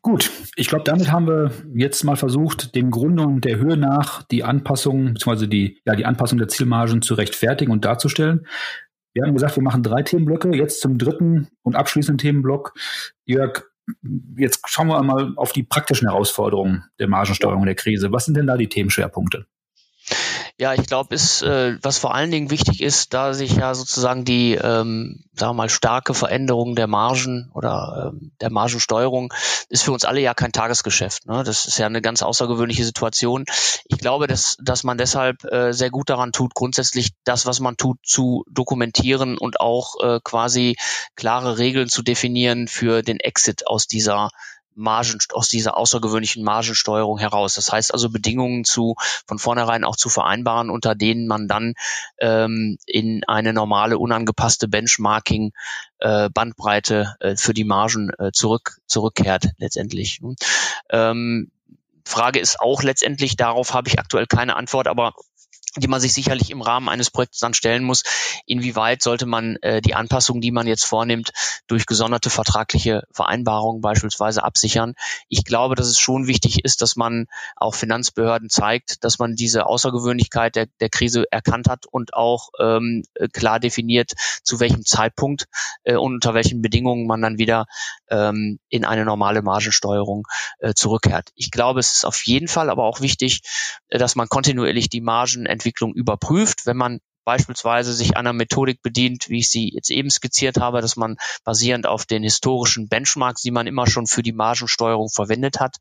Gut, 0.00 0.30
ich 0.56 0.68
glaube, 0.68 0.84
damit 0.84 1.12
haben 1.12 1.26
wir 1.26 1.52
jetzt 1.74 2.02
mal 2.02 2.16
versucht, 2.16 2.74
den 2.74 2.90
Gründungen 2.90 3.42
der 3.42 3.58
Höhe 3.58 3.76
nach 3.76 4.22
die 4.22 4.42
Anpassung, 4.42 5.12
beziehungsweise 5.14 5.48
die, 5.48 5.82
ja, 5.84 5.94
die 5.94 6.06
Anpassung 6.06 6.38
der 6.38 6.48
Zielmargen 6.48 7.02
zu 7.02 7.12
rechtfertigen 7.14 7.70
und 7.70 7.84
darzustellen. 7.84 8.46
Wir 9.12 9.24
haben 9.24 9.34
gesagt, 9.34 9.56
wir 9.56 9.62
machen 9.62 9.82
drei 9.82 10.02
Themenblöcke. 10.02 10.56
Jetzt 10.56 10.80
zum 10.80 10.96
dritten 10.96 11.48
und 11.62 11.76
abschließenden 11.76 12.18
Themenblock. 12.18 12.72
Jörg, 13.26 13.64
jetzt 14.38 14.62
schauen 14.66 14.88
wir 14.88 15.02
mal 15.02 15.34
auf 15.36 15.52
die 15.52 15.62
praktischen 15.62 16.08
Herausforderungen 16.08 16.84
der 16.98 17.08
Margensteuerung 17.08 17.66
der 17.66 17.74
Krise. 17.74 18.12
Was 18.12 18.24
sind 18.24 18.36
denn 18.36 18.46
da 18.46 18.56
die 18.56 18.68
Themenschwerpunkte? 18.68 19.46
Ja, 20.60 20.74
ich 20.74 20.86
glaube, 20.86 21.14
ist 21.14 21.42
äh, 21.42 21.78
was 21.82 21.98
vor 21.98 22.16
allen 22.16 22.32
Dingen 22.32 22.50
wichtig 22.50 22.82
ist, 22.82 23.14
da 23.14 23.32
sich 23.32 23.54
ja 23.54 23.76
sozusagen 23.76 24.24
die, 24.24 24.54
ähm, 24.54 25.22
sagen 25.32 25.50
wir 25.50 25.54
mal, 25.54 25.68
starke 25.68 26.14
Veränderung 26.14 26.74
der 26.74 26.88
Margen 26.88 27.48
oder 27.54 28.10
ähm, 28.12 28.32
der 28.40 28.50
Margensteuerung 28.50 29.32
ist 29.68 29.84
für 29.84 29.92
uns 29.92 30.04
alle 30.04 30.20
ja 30.20 30.34
kein 30.34 30.50
Tagesgeschäft. 30.50 31.26
Ne? 31.26 31.44
Das 31.44 31.66
ist 31.66 31.78
ja 31.78 31.86
eine 31.86 32.02
ganz 32.02 32.22
außergewöhnliche 32.22 32.84
Situation. 32.84 33.44
Ich 33.84 33.98
glaube, 33.98 34.26
dass 34.26 34.56
dass 34.60 34.82
man 34.82 34.98
deshalb 34.98 35.44
äh, 35.44 35.72
sehr 35.72 35.90
gut 35.90 36.10
daran 36.10 36.32
tut, 36.32 36.54
grundsätzlich 36.54 37.12
das, 37.22 37.46
was 37.46 37.60
man 37.60 37.76
tut, 37.76 37.98
zu 38.02 38.44
dokumentieren 38.50 39.38
und 39.38 39.60
auch 39.60 39.94
äh, 40.02 40.18
quasi 40.24 40.74
klare 41.14 41.58
Regeln 41.58 41.88
zu 41.88 42.02
definieren 42.02 42.66
für 42.66 43.02
den 43.02 43.20
Exit 43.20 43.68
aus 43.68 43.86
dieser 43.86 44.30
Margen, 44.78 45.18
aus 45.32 45.48
dieser 45.48 45.76
außergewöhnlichen 45.76 46.44
Margensteuerung 46.44 47.18
heraus. 47.18 47.54
Das 47.54 47.72
heißt 47.72 47.92
also 47.92 48.10
Bedingungen 48.10 48.64
zu 48.64 48.94
von 49.26 49.38
vornherein 49.38 49.84
auch 49.84 49.96
zu 49.96 50.08
vereinbaren, 50.08 50.70
unter 50.70 50.94
denen 50.94 51.26
man 51.26 51.48
dann 51.48 51.74
ähm, 52.18 52.78
in 52.86 53.24
eine 53.26 53.52
normale 53.52 53.98
unangepasste 53.98 54.68
Benchmarking 54.68 55.52
äh, 55.98 56.30
Bandbreite 56.30 57.16
äh, 57.20 57.36
für 57.36 57.54
die 57.54 57.64
Margen 57.64 58.10
äh, 58.18 58.30
zurück 58.32 58.78
zurückkehrt 58.86 59.48
letztendlich. 59.58 60.20
Ähm, 60.90 61.50
Frage 62.04 62.40
ist 62.40 62.60
auch 62.60 62.82
letztendlich, 62.82 63.36
darauf 63.36 63.74
habe 63.74 63.88
ich 63.88 63.98
aktuell 63.98 64.26
keine 64.26 64.56
Antwort, 64.56 64.88
aber 64.88 65.12
die 65.80 65.88
man 65.88 66.00
sich 66.00 66.12
sicherlich 66.12 66.50
im 66.50 66.62
Rahmen 66.62 66.88
eines 66.88 67.10
Projekts 67.10 67.38
dann 67.38 67.54
stellen 67.54 67.84
muss, 67.84 68.02
inwieweit 68.46 69.02
sollte 69.02 69.26
man 69.26 69.56
äh, 69.62 69.80
die 69.80 69.94
Anpassungen, 69.94 70.40
die 70.40 70.50
man 70.50 70.66
jetzt 70.66 70.84
vornimmt, 70.84 71.32
durch 71.66 71.86
gesonderte 71.86 72.30
vertragliche 72.30 73.04
Vereinbarungen 73.10 73.80
beispielsweise 73.80 74.44
absichern. 74.44 74.94
Ich 75.28 75.44
glaube, 75.44 75.74
dass 75.74 75.86
es 75.86 75.98
schon 75.98 76.26
wichtig 76.26 76.64
ist, 76.64 76.82
dass 76.82 76.96
man 76.96 77.26
auch 77.56 77.74
Finanzbehörden 77.74 78.50
zeigt, 78.50 79.04
dass 79.04 79.18
man 79.18 79.34
diese 79.34 79.66
Außergewöhnlichkeit 79.66 80.56
der, 80.56 80.66
der 80.80 80.88
Krise 80.88 81.24
erkannt 81.30 81.68
hat 81.68 81.86
und 81.86 82.14
auch 82.14 82.50
ähm, 82.60 83.04
klar 83.32 83.60
definiert, 83.60 84.12
zu 84.42 84.60
welchem 84.60 84.84
Zeitpunkt 84.84 85.46
äh, 85.84 85.94
und 85.94 86.14
unter 86.14 86.34
welchen 86.34 86.62
Bedingungen 86.62 87.06
man 87.06 87.22
dann 87.22 87.38
wieder 87.38 87.66
ähm, 88.10 88.58
in 88.68 88.84
eine 88.84 89.04
normale 89.04 89.42
Margensteuerung 89.42 90.26
äh, 90.58 90.74
zurückkehrt. 90.74 91.30
Ich 91.36 91.50
glaube, 91.50 91.80
es 91.80 91.94
ist 91.94 92.04
auf 92.04 92.26
jeden 92.26 92.48
Fall 92.48 92.70
aber 92.70 92.84
auch 92.84 93.00
wichtig, 93.00 93.42
äh, 93.88 93.98
dass 93.98 94.16
man 94.16 94.28
kontinuierlich 94.28 94.88
die 94.88 95.00
Margen 95.00 95.46
Entwicklung 95.68 95.94
überprüft, 95.94 96.64
wenn 96.64 96.78
man 96.78 97.00
beispielsweise 97.28 97.92
sich 97.92 98.16
einer 98.16 98.32
Methodik 98.32 98.80
bedient, 98.80 99.28
wie 99.28 99.40
ich 99.40 99.50
sie 99.50 99.68
jetzt 99.74 99.90
eben 99.90 100.08
skizziert 100.08 100.56
habe, 100.56 100.80
dass 100.80 100.96
man 100.96 101.18
basierend 101.44 101.86
auf 101.86 102.06
den 102.06 102.22
historischen 102.22 102.88
Benchmarks, 102.88 103.42
die 103.42 103.50
man 103.50 103.66
immer 103.66 103.86
schon 103.86 104.06
für 104.06 104.22
die 104.22 104.32
Margensteuerung 104.32 105.10
verwendet 105.10 105.60
hat, 105.60 105.76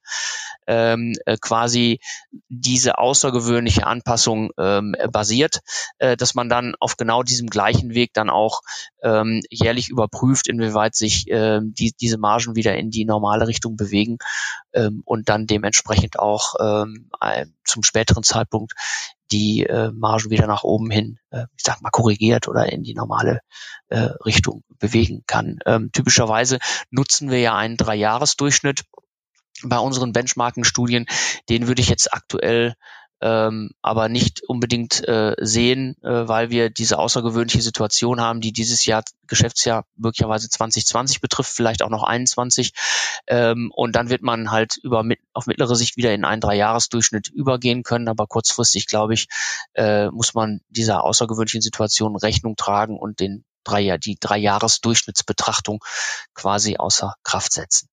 ähm, 0.68 1.14
äh, 1.26 1.38
quasi 1.40 2.02
diese 2.50 2.98
außergewöhnliche 2.98 3.88
Anpassung 3.88 4.50
ähm, 4.58 4.94
basiert, 5.10 5.62
äh, 6.00 6.18
dass 6.18 6.36
man 6.36 6.50
dann 6.50 6.76
auf 6.82 6.98
genau 6.98 7.24
diesem 7.24 7.48
gleichen 7.48 7.94
Weg 7.94 8.14
dann 8.14 8.30
auch 8.30 8.60
ähm, 9.02 9.42
jährlich 9.50 9.88
überprüft, 9.88 10.50
inwieweit 10.50 10.96
sich 10.96 11.30
äh, 11.30 11.62
die, 11.64 11.94
diese 11.94 12.18
Margen 12.18 12.58
wieder 12.58 12.76
in 12.76 12.92
die 12.92 13.06
normale 13.06 13.48
Richtung 13.48 13.78
bewegen 13.78 14.18
ähm, 14.74 15.02
und 15.06 15.30
dann 15.30 15.48
dementsprechend 15.48 16.20
auch 16.20 16.56
ähm, 16.60 17.10
zum 17.68 17.84
späteren 17.84 18.24
Zeitpunkt 18.24 18.74
die 19.32 19.66
äh, 19.66 19.92
Margen 19.92 20.30
wieder 20.30 20.48
nach 20.48 20.64
oben 20.64 20.90
hin, 20.90 21.20
äh, 21.32 21.46
ich 21.58 21.64
sag 21.64 21.82
mal, 21.82 21.90
korrigiert 21.90 22.48
oder 22.48 22.72
in 22.72 22.84
die 22.84 22.94
normale 22.94 23.42
äh, 23.90 24.10
Richtung 24.26 24.64
bewegen 24.80 25.24
kann. 25.28 25.60
Ähm, 25.66 25.92
typischerweise 25.92 26.60
nutzen 26.92 27.30
wir 27.30 27.40
ja 27.40 27.56
einen 27.56 27.78
Dreijahresdurchschnitt 27.78 28.86
bei 29.64 29.80
unseren 29.80 30.14
Benchmarking-Studien. 30.14 31.08
Den 31.50 31.68
würde 31.68 31.82
ich 31.82 31.90
jetzt 31.90 32.14
aktuell 32.14 32.76
ähm, 33.22 33.72
aber 33.82 34.10
nicht 34.10 34.44
unbedingt 34.48 35.08
äh, 35.08 35.36
sehen, 35.40 35.96
äh, 36.04 36.28
weil 36.28 36.50
wir 36.50 36.70
diese 36.70 37.00
außergewöhnliche 37.00 37.62
Situation 37.62 38.22
haben, 38.22 38.42
die 38.42 38.52
dieses 38.52 38.86
Jahr 38.86 39.04
Geschäftsjahr 39.28 39.86
möglicherweise 39.96 40.50
2020 40.50 41.20
betrifft, 41.20 41.52
vielleicht 41.52 41.82
auch 41.82 41.90
noch 41.90 42.04
21. 42.04 42.74
Ähm, 43.28 43.72
und 43.76 43.96
dann 43.96 44.10
wird 44.10 44.22
man 44.22 44.52
halt 44.52 44.78
über 44.78 45.04
mit, 45.04 45.20
auf 45.34 45.48
mittlere 45.48 45.76
Sicht 45.76 45.98
wieder 45.98 46.14
in 46.14 46.26
einen 46.26 46.42
Dreijahresdurchschnitt 46.42 47.30
übergehen 47.30 47.84
können. 47.84 48.08
Aber 48.08 48.28
kurzfristig, 48.28 48.88
glaube 48.88 49.14
ich, 49.14 49.28
äh, 49.74 50.10
muss 50.10 50.34
man 50.34 50.62
dieser 50.70 51.04
außergewöhnlichen 51.04 51.62
Situation 51.62 52.16
Rechnung 52.16 52.56
tragen 52.56 52.98
und 52.98 53.20
den 53.20 53.44
drei, 53.64 53.98
die 53.98 54.18
Dreijahresdurchschnittsbetrachtung 54.20 55.84
quasi 56.34 56.78
außer 56.78 57.16
Kraft 57.24 57.54
setzen. 57.54 57.90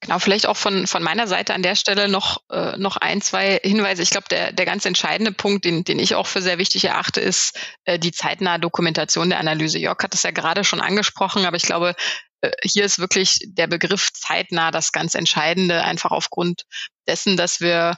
Genau, 0.00 0.18
vielleicht 0.18 0.46
auch 0.46 0.56
von, 0.56 0.86
von 0.86 1.02
meiner 1.02 1.26
Seite 1.26 1.54
an 1.54 1.62
der 1.62 1.76
Stelle 1.76 2.08
noch, 2.08 2.42
äh, 2.50 2.76
noch 2.76 2.96
ein, 2.98 3.22
zwei 3.22 3.58
Hinweise. 3.62 4.02
Ich 4.02 4.10
glaube, 4.10 4.28
der, 4.28 4.52
der 4.52 4.66
ganz 4.66 4.84
entscheidende 4.84 5.32
Punkt, 5.32 5.64
den, 5.64 5.84
den 5.84 5.98
ich 5.98 6.14
auch 6.14 6.26
für 6.26 6.42
sehr 6.42 6.58
wichtig 6.58 6.84
erachte, 6.84 7.20
ist 7.20 7.58
äh, 7.84 7.98
die 7.98 8.12
zeitnahe 8.12 8.60
Dokumentation 8.60 9.30
der 9.30 9.40
Analyse. 9.40 9.78
Jörg 9.78 9.98
hat 10.02 10.14
es 10.14 10.22
ja 10.22 10.30
gerade 10.30 10.62
schon 10.62 10.80
angesprochen, 10.82 11.46
aber 11.46 11.56
ich 11.56 11.62
glaube, 11.62 11.94
äh, 12.42 12.50
hier 12.62 12.84
ist 12.84 12.98
wirklich 12.98 13.38
der 13.46 13.66
Begriff 13.66 14.12
zeitnah 14.12 14.70
das 14.70 14.92
ganz 14.92 15.14
Entscheidende, 15.14 15.82
einfach 15.82 16.10
aufgrund 16.10 16.64
dessen, 17.06 17.36
dass 17.36 17.60
wir 17.60 17.94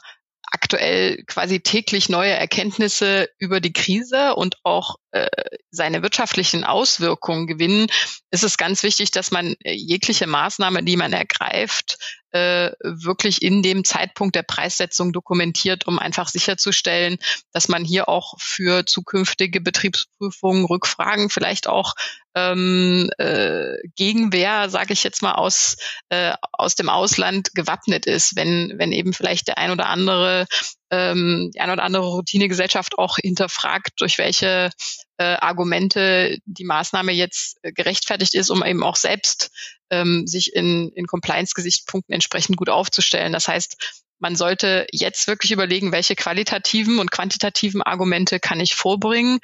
aktuell 0.52 1.22
quasi 1.26 1.60
täglich 1.60 2.08
neue 2.08 2.32
Erkenntnisse 2.32 3.28
über 3.38 3.60
die 3.60 3.72
Krise 3.72 4.34
und 4.34 4.56
auch 4.62 4.96
äh, 5.10 5.26
seine 5.70 6.02
wirtschaftlichen 6.02 6.64
Auswirkungen 6.64 7.46
gewinnen, 7.46 7.88
ist 8.30 8.44
es 8.44 8.56
ganz 8.56 8.82
wichtig, 8.82 9.10
dass 9.10 9.30
man 9.30 9.54
äh, 9.64 9.72
jegliche 9.72 10.26
Maßnahme, 10.26 10.82
die 10.82 10.96
man 10.96 11.12
ergreift, 11.12 11.98
äh, 12.32 12.72
wirklich 12.82 13.42
in 13.42 13.62
dem 13.62 13.84
Zeitpunkt 13.84 14.34
der 14.34 14.42
Preissetzung 14.42 15.12
dokumentiert, 15.12 15.86
um 15.86 15.98
einfach 15.98 16.28
sicherzustellen, 16.28 17.18
dass 17.52 17.68
man 17.68 17.84
hier 17.84 18.08
auch 18.08 18.34
für 18.38 18.84
zukünftige 18.86 19.60
Betriebsprüfungen, 19.60 20.64
Rückfragen, 20.64 21.30
vielleicht 21.30 21.68
auch 21.68 21.94
ähm, 22.34 23.10
äh, 23.18 23.76
Gegenwehr, 23.96 24.68
sage 24.68 24.92
ich 24.92 25.02
jetzt 25.02 25.22
mal, 25.22 25.32
aus, 25.32 25.76
äh, 26.10 26.34
aus 26.52 26.74
dem 26.74 26.88
Ausland 26.88 27.54
gewappnet 27.54 28.06
ist, 28.06 28.36
wenn, 28.36 28.74
wenn 28.76 28.92
eben 28.92 29.12
vielleicht 29.12 29.48
der 29.48 29.58
ein 29.58 29.70
oder 29.70 29.86
andere 29.86 30.46
ähm, 30.90 31.50
die 31.54 31.60
ein 31.60 31.70
oder 31.70 31.82
andere 31.82 32.06
Routinegesellschaft 32.06 32.98
auch 32.98 33.16
hinterfragt, 33.16 34.00
durch 34.00 34.18
welche 34.18 34.70
äh, 35.18 35.24
Argumente 35.24 36.38
die 36.44 36.64
Maßnahme 36.64 37.12
jetzt 37.12 37.58
äh, 37.62 37.72
gerechtfertigt 37.72 38.34
ist, 38.34 38.50
um 38.50 38.64
eben 38.64 38.82
auch 38.82 38.96
selbst 38.96 39.50
ähm, 39.90 40.26
sich 40.26 40.54
in, 40.54 40.90
in 40.94 41.06
Compliance-Gesichtspunkten 41.06 42.12
entsprechend 42.12 42.56
gut 42.56 42.68
aufzustellen. 42.68 43.32
Das 43.32 43.48
heißt, 43.48 44.02
man 44.18 44.36
sollte 44.36 44.86
jetzt 44.92 45.26
wirklich 45.26 45.52
überlegen, 45.52 45.92
welche 45.92 46.16
qualitativen 46.16 46.98
und 46.98 47.10
quantitativen 47.10 47.82
Argumente 47.82 48.40
kann 48.40 48.60
ich 48.60 48.74
vorbringen 48.74 49.40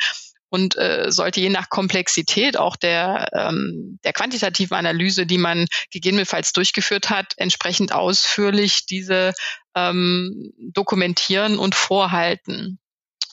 und 0.53 0.77
äh, 0.77 1.11
sollte 1.11 1.41
je 1.41 1.49
nach 1.49 1.71
Komplexität 1.71 2.59
auch 2.59 2.77
der, 2.77 3.31
ähm, 3.33 3.99
der 4.05 4.12
quantitativen 4.12 4.77
Analyse, 4.77 5.25
die 5.25 5.38
man 5.38 5.67
gegebenenfalls 5.91 6.53
durchgeführt 6.53 7.09
hat, 7.09 7.33
entsprechend 7.38 7.93
ausführlich 7.93 8.85
diese 8.85 9.33
ähm, 9.75 10.53
dokumentieren 10.59 11.59
und 11.59 11.75
vorhalten. 11.75 12.79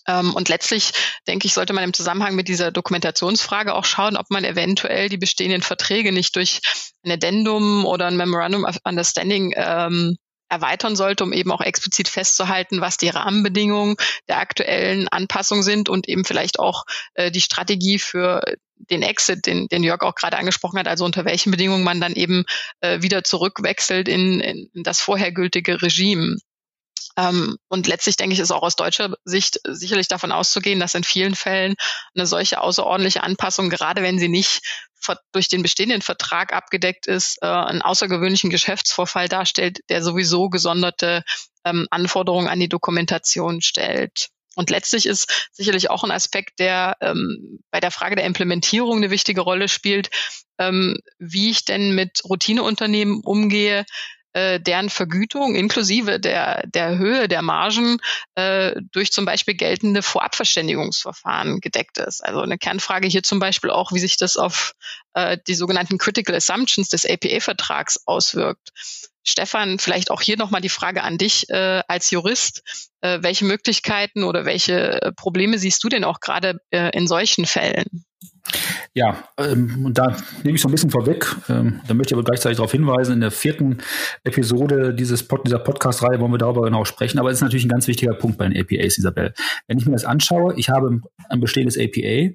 Ähm, 0.07 0.33
und 0.33 0.47
letztlich, 0.47 0.93
denke 1.27 1.45
ich, 1.45 1.53
sollte 1.53 1.73
man 1.73 1.83
im 1.83 1.93
Zusammenhang 1.93 2.35
mit 2.35 2.47
dieser 2.47 2.71
Dokumentationsfrage 2.71 3.75
auch 3.75 3.83
schauen, 3.83 4.15
ob 4.15 4.29
man 4.29 4.45
eventuell 4.45 5.09
die 5.09 5.17
bestehenden 5.17 5.61
Verträge 5.61 6.13
nicht 6.13 6.37
durch 6.37 6.61
ein 7.03 7.11
Addendum 7.11 7.85
oder 7.85 8.07
ein 8.07 8.15
Memorandum 8.15 8.63
of 8.63 8.77
Understanding 8.85 9.53
ähm, 9.57 10.15
erweitern 10.49 10.95
sollte, 10.95 11.23
um 11.23 11.31
eben 11.31 11.51
auch 11.51 11.61
explizit 11.61 12.07
festzuhalten, 12.07 12.81
was 12.81 12.97
die 12.97 13.09
Rahmenbedingungen 13.09 13.95
der 14.27 14.39
aktuellen 14.39 15.07
Anpassung 15.07 15.63
sind 15.63 15.89
und 15.89 16.09
eben 16.09 16.25
vielleicht 16.25 16.59
auch 16.59 16.85
äh, 17.13 17.31
die 17.31 17.41
Strategie 17.41 17.99
für 17.99 18.41
den 18.89 19.03
Exit, 19.03 19.45
den, 19.45 19.67
den 19.67 19.83
Jörg 19.83 20.01
auch 20.01 20.15
gerade 20.15 20.37
angesprochen 20.37 20.79
hat, 20.79 20.87
also 20.87 21.05
unter 21.05 21.25
welchen 21.25 21.51
Bedingungen 21.51 21.83
man 21.83 22.01
dann 22.01 22.13
eben 22.13 22.45
äh, 22.81 23.01
wieder 23.01 23.23
zurückwechselt 23.23 24.07
in, 24.07 24.39
in 24.39 24.83
das 24.83 25.01
vorher 25.01 25.31
gültige 25.31 25.81
Regime. 25.81 26.37
Ähm, 27.17 27.57
und 27.67 27.87
letztlich 27.87 28.15
denke 28.15 28.33
ich, 28.33 28.39
ist 28.39 28.51
auch 28.51 28.63
aus 28.63 28.75
deutscher 28.75 29.15
Sicht 29.25 29.59
sicherlich 29.67 30.07
davon 30.07 30.31
auszugehen, 30.31 30.79
dass 30.79 30.95
in 30.95 31.03
vielen 31.03 31.35
Fällen 31.35 31.75
eine 32.15 32.25
solche 32.25 32.61
außerordentliche 32.61 33.23
Anpassung, 33.23 33.69
gerade 33.69 34.01
wenn 34.01 34.19
sie 34.19 34.29
nicht 34.29 34.61
durch 35.31 35.47
den 35.47 35.61
bestehenden 35.61 36.01
Vertrag 36.01 36.53
abgedeckt 36.53 37.07
ist, 37.07 37.37
äh, 37.41 37.47
einen 37.47 37.81
außergewöhnlichen 37.81 38.49
Geschäftsvorfall 38.49 39.27
darstellt, 39.27 39.79
der 39.89 40.03
sowieso 40.03 40.49
gesonderte 40.49 41.23
ähm, 41.65 41.87
Anforderungen 41.91 42.47
an 42.47 42.59
die 42.59 42.69
Dokumentation 42.69 43.61
stellt. 43.61 44.29
Und 44.55 44.69
letztlich 44.69 45.05
ist 45.05 45.49
sicherlich 45.51 45.89
auch 45.89 46.03
ein 46.03 46.11
Aspekt, 46.11 46.59
der 46.59 46.97
ähm, 47.01 47.59
bei 47.71 47.79
der 47.79 47.91
Frage 47.91 48.15
der 48.15 48.25
Implementierung 48.25 48.97
eine 48.97 49.11
wichtige 49.11 49.41
Rolle 49.41 49.69
spielt, 49.69 50.09
ähm, 50.57 50.97
wie 51.17 51.49
ich 51.49 51.65
denn 51.65 51.95
mit 51.95 52.21
Routineunternehmen 52.25 53.21
umgehe, 53.23 53.85
äh, 54.33 54.59
deren 54.59 54.89
Vergütung 54.89 55.55
inklusive 55.55 56.19
der, 56.19 56.65
der 56.67 56.97
Höhe 56.97 57.27
der 57.27 57.41
Margen 57.41 57.97
äh, 58.35 58.75
durch 58.91 59.11
zum 59.11 59.25
Beispiel 59.25 59.55
geltende 59.55 60.01
Vorabverständigungsverfahren 60.01 61.61
gedeckt 61.61 61.97
ist. 61.97 62.23
Also 62.23 62.41
eine 62.41 62.57
Kernfrage 62.57 63.07
hier 63.07 63.23
zum 63.23 63.39
Beispiel 63.39 63.71
auch, 63.71 63.91
wie 63.91 63.99
sich 63.99 64.17
das 64.17 64.37
auf 64.37 64.73
äh, 65.13 65.37
die 65.47 65.55
sogenannten 65.55 65.97
Critical 65.97 66.35
Assumptions 66.35 66.89
des 66.89 67.05
APA-Vertrags 67.05 67.99
auswirkt. 68.05 68.69
Stefan, 69.23 69.79
vielleicht 69.79 70.11
auch 70.11 70.21
hier 70.21 70.37
nochmal 70.37 70.61
die 70.61 70.69
Frage 70.69 71.03
an 71.03 71.17
dich 71.17 71.49
äh, 71.49 71.83
als 71.87 72.09
Jurist. 72.11 72.63
Äh, 73.01 73.19
welche 73.21 73.45
Möglichkeiten 73.45 74.23
oder 74.23 74.45
welche 74.45 75.01
äh, 75.01 75.11
Probleme 75.11 75.59
siehst 75.59 75.83
du 75.83 75.89
denn 75.89 76.03
auch 76.03 76.19
gerade 76.19 76.59
äh, 76.71 76.89
in 76.97 77.07
solchen 77.07 77.45
Fällen? 77.45 78.05
Ja, 78.93 79.23
ähm, 79.37 79.85
und 79.85 79.97
da 79.97 80.17
nehme 80.43 80.55
ich 80.55 80.61
so 80.61 80.67
ein 80.67 80.71
bisschen 80.71 80.89
vorweg. 80.89 81.35
Ähm, 81.47 81.79
da 81.87 81.93
möchte 81.93 82.13
ich 82.13 82.17
aber 82.17 82.23
gleichzeitig 82.23 82.57
darauf 82.57 82.71
hinweisen, 82.71 83.13
in 83.13 83.21
der 83.21 83.31
vierten 83.31 83.77
Episode 84.23 84.93
dieses 84.93 85.23
Pod 85.23 85.45
dieser 85.45 85.59
Podcast-Reihe 85.59 86.19
wollen 86.19 86.31
wir 86.31 86.37
darüber 86.37 86.63
genau 86.63 86.85
sprechen. 86.85 87.19
Aber 87.19 87.29
es 87.29 87.37
ist 87.37 87.41
natürlich 87.41 87.65
ein 87.65 87.69
ganz 87.69 87.87
wichtiger 87.87 88.13
Punkt 88.13 88.37
bei 88.37 88.47
den 88.47 88.59
APAs, 88.59 88.97
Isabel. 88.97 89.33
Wenn 89.67 89.77
ich 89.77 89.85
mir 89.85 89.91
das 89.91 90.05
anschaue, 90.05 90.53
ich 90.57 90.69
habe 90.69 91.01
ein 91.29 91.39
bestehendes 91.39 91.77
APA 91.77 92.33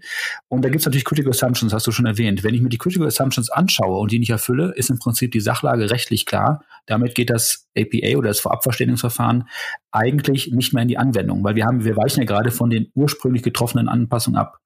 und 0.49 0.65
da 0.65 0.69
gibt 0.69 0.81
es 0.81 0.87
natürlich 0.87 1.05
Critical 1.05 1.31
Assumptions, 1.31 1.73
hast 1.73 1.87
du 1.87 1.93
schon 1.93 2.07
erwähnt. 2.07 2.45
Wenn 2.45 2.55
ich 2.55 2.63
mir 2.63 2.69
die 2.69 2.79
Critical 2.79 3.09
Assumptions 3.09 3.51
anschaue 3.51 3.99
und 3.99 4.13
die 4.13 4.19
nicht 4.19 4.31
erfülle, 4.31 4.73
ist 4.77 4.91
im 4.91 4.99
Prinzip 4.99 5.33
die 5.33 5.41
Sachlage 5.41 5.91
rechtlich 5.91 6.25
klar. 6.25 6.65
Damit 6.87 7.15
geht 7.15 7.31
das 7.31 7.69
APA 7.77 8.17
oder 8.17 8.29
das 8.29 8.41
Vorabverständigungsverfahren 8.41 9.49
eigentlich 9.95 10.53
nicht 10.53 10.73
mehr 10.73 10.83
in 10.83 10.89
die 10.89 10.99
Anwendung, 10.99 11.45
weil 11.45 11.55
wir 11.55 11.65
haben, 11.65 11.85
wir 11.85 11.97
weichen 11.97 12.21
ja 12.21 12.27
gerade 12.27 12.51
von 12.51 12.69
den 12.69 12.91
ursprünglich 12.95 13.43
getroffenen 13.43 13.89
Anpassungen 13.89 14.39
ab. 14.39 14.59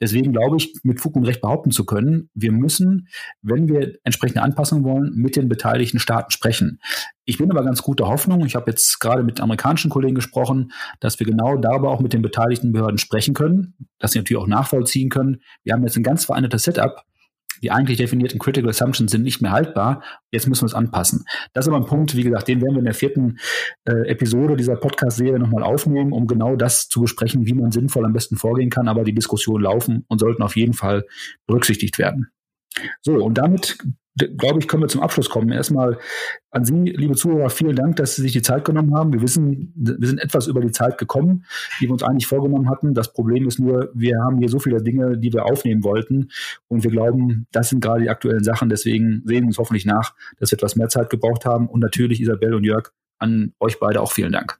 Deswegen 0.00 0.32
glaube 0.32 0.58
ich, 0.58 0.74
mit 0.82 1.00
Fug 1.00 1.16
und 1.16 1.24
Recht 1.24 1.40
behaupten 1.40 1.70
zu 1.70 1.86
können, 1.86 2.28
wir 2.34 2.52
müssen, 2.52 3.08
wenn 3.40 3.66
wir 3.68 3.94
entsprechende 4.04 4.42
Anpassungen 4.42 4.84
wollen, 4.84 5.12
mit 5.14 5.36
den 5.36 5.48
beteiligten 5.48 5.98
Staaten 5.98 6.30
sprechen. 6.30 6.80
Ich 7.24 7.38
bin 7.38 7.50
aber 7.50 7.64
ganz 7.64 7.82
guter 7.82 8.08
Hoffnung. 8.08 8.44
Ich 8.44 8.54
habe 8.54 8.70
jetzt 8.70 9.00
gerade 9.00 9.22
mit 9.22 9.40
amerikanischen 9.40 9.90
Kollegen 9.90 10.14
gesprochen, 10.14 10.72
dass 11.00 11.18
wir 11.18 11.26
genau 11.26 11.56
darüber 11.56 11.90
auch 11.90 12.00
mit 12.00 12.12
den 12.12 12.20
beteiligten 12.20 12.72
Behörden 12.72 12.98
sprechen 12.98 13.32
können, 13.32 13.74
dass 13.98 14.12
sie 14.12 14.18
natürlich 14.18 14.42
auch 14.42 14.46
nachvollziehen 14.46 15.08
können. 15.08 15.40
Wir 15.62 15.72
haben 15.72 15.82
jetzt 15.84 15.96
ein 15.96 16.02
ganz 16.02 16.26
vereintes 16.26 16.64
Setup 16.64 17.04
die 17.62 17.70
eigentlich 17.70 17.98
definierten 17.98 18.38
Critical 18.38 18.70
Assumptions 18.70 19.10
sind 19.10 19.22
nicht 19.22 19.40
mehr 19.40 19.52
haltbar. 19.52 20.02
Jetzt 20.30 20.46
müssen 20.46 20.62
wir 20.62 20.66
es 20.66 20.74
anpassen. 20.74 21.24
Das 21.52 21.64
ist 21.64 21.68
aber 21.68 21.78
ein 21.78 21.86
Punkt, 21.86 22.14
wie 22.16 22.22
gesagt, 22.22 22.48
den 22.48 22.60
werden 22.60 22.74
wir 22.74 22.80
in 22.80 22.84
der 22.84 22.94
vierten 22.94 23.38
äh, 23.84 24.08
Episode 24.08 24.56
dieser 24.56 24.76
Podcast-Serie 24.76 25.38
nochmal 25.38 25.62
aufnehmen, 25.62 26.12
um 26.12 26.26
genau 26.26 26.56
das 26.56 26.88
zu 26.88 27.00
besprechen, 27.00 27.46
wie 27.46 27.54
man 27.54 27.72
sinnvoll 27.72 28.04
am 28.04 28.12
besten 28.12 28.36
vorgehen 28.36 28.70
kann. 28.70 28.88
Aber 28.88 29.04
die 29.04 29.14
Diskussionen 29.14 29.64
laufen 29.64 30.04
und 30.08 30.18
sollten 30.18 30.42
auf 30.42 30.56
jeden 30.56 30.74
Fall 30.74 31.04
berücksichtigt 31.46 31.98
werden. 31.98 32.28
So, 33.02 33.14
und 33.14 33.38
damit 33.38 33.78
glaube 34.16 34.60
ich, 34.60 34.68
können 34.68 34.82
wir 34.82 34.88
zum 34.88 35.02
Abschluss 35.02 35.28
kommen. 35.28 35.50
Erstmal 35.50 35.98
an 36.50 36.64
Sie, 36.64 36.72
liebe 36.72 37.14
Zuhörer, 37.14 37.50
vielen 37.50 37.74
Dank, 37.74 37.96
dass 37.96 38.14
Sie 38.14 38.22
sich 38.22 38.32
die 38.32 38.42
Zeit 38.42 38.64
genommen 38.64 38.94
haben. 38.94 39.12
Wir 39.12 39.22
wissen, 39.22 39.72
wir 39.74 40.06
sind 40.06 40.18
etwas 40.18 40.46
über 40.46 40.60
die 40.60 40.70
Zeit 40.70 40.98
gekommen, 40.98 41.44
die 41.80 41.86
wir 41.86 41.92
uns 41.92 42.02
eigentlich 42.02 42.26
vorgenommen 42.26 42.70
hatten. 42.70 42.94
Das 42.94 43.12
Problem 43.12 43.48
ist 43.48 43.58
nur, 43.58 43.90
wir 43.94 44.18
haben 44.22 44.38
hier 44.38 44.48
so 44.48 44.58
viele 44.58 44.82
Dinge, 44.82 45.18
die 45.18 45.32
wir 45.32 45.44
aufnehmen 45.44 45.82
wollten. 45.82 46.30
Und 46.68 46.84
wir 46.84 46.90
glauben, 46.90 47.46
das 47.50 47.70
sind 47.70 47.80
gerade 47.80 48.02
die 48.02 48.10
aktuellen 48.10 48.44
Sachen. 48.44 48.68
Deswegen 48.68 49.22
sehen 49.24 49.42
wir 49.42 49.46
uns 49.48 49.58
hoffentlich 49.58 49.84
nach, 49.84 50.14
dass 50.38 50.52
wir 50.52 50.56
etwas 50.56 50.76
mehr 50.76 50.88
Zeit 50.88 51.10
gebraucht 51.10 51.44
haben. 51.44 51.68
Und 51.68 51.80
natürlich, 51.80 52.20
Isabel 52.20 52.54
und 52.54 52.64
Jörg, 52.64 52.92
an 53.18 53.52
euch 53.58 53.80
beide 53.80 54.00
auch 54.00 54.12
vielen 54.12 54.32
Dank. 54.32 54.58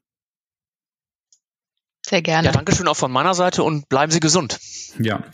Sehr 2.07 2.21
gerne. 2.21 2.49
Ja, 2.49 2.53
danke 2.53 2.75
schön 2.75 2.87
auch 2.87 2.97
von 2.97 3.11
meiner 3.11 3.33
Seite 3.33 3.63
und 3.63 3.89
bleiben 3.89 4.13
Sie 4.13 4.21
gesund. 4.21 4.59
Ja. 5.01 5.25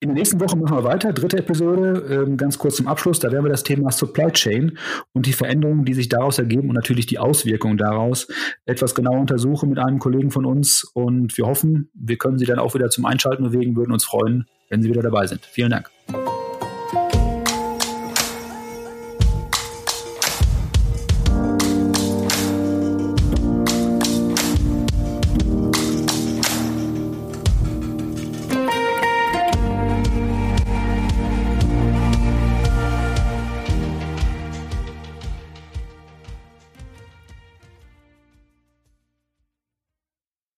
In 0.00 0.08
der 0.08 0.14
nächsten 0.14 0.40
Woche 0.40 0.56
machen 0.56 0.74
wir 0.74 0.82
weiter. 0.82 1.12
Dritte 1.12 1.36
Episode, 1.36 2.06
ähm, 2.10 2.38
ganz 2.38 2.56
kurz 2.56 2.76
zum 2.76 2.88
Abschluss. 2.88 3.20
Da 3.20 3.30
werden 3.30 3.44
wir 3.44 3.50
das 3.50 3.64
Thema 3.64 3.92
Supply 3.92 4.32
Chain 4.32 4.78
und 5.12 5.26
die 5.26 5.34
Veränderungen, 5.34 5.84
die 5.84 5.92
sich 5.92 6.08
daraus 6.08 6.38
ergeben 6.38 6.70
und 6.70 6.74
natürlich 6.74 7.04
die 7.04 7.18
Auswirkungen 7.18 7.76
daraus 7.76 8.28
etwas 8.64 8.94
genauer 8.94 9.20
untersuchen 9.20 9.68
mit 9.68 9.78
einem 9.78 9.98
Kollegen 9.98 10.30
von 10.30 10.46
uns. 10.46 10.84
Und 10.94 11.36
wir 11.36 11.44
hoffen, 11.44 11.90
wir 11.92 12.16
können 12.16 12.38
Sie 12.38 12.46
dann 12.46 12.58
auch 12.60 12.74
wieder 12.74 12.88
zum 12.88 13.04
Einschalten 13.04 13.44
bewegen, 13.44 13.76
würden 13.76 13.92
uns 13.92 14.06
freuen, 14.06 14.46
wenn 14.70 14.80
Sie 14.80 14.88
wieder 14.88 15.02
dabei 15.02 15.26
sind. 15.26 15.44
Vielen 15.44 15.70
Dank. 15.70 15.90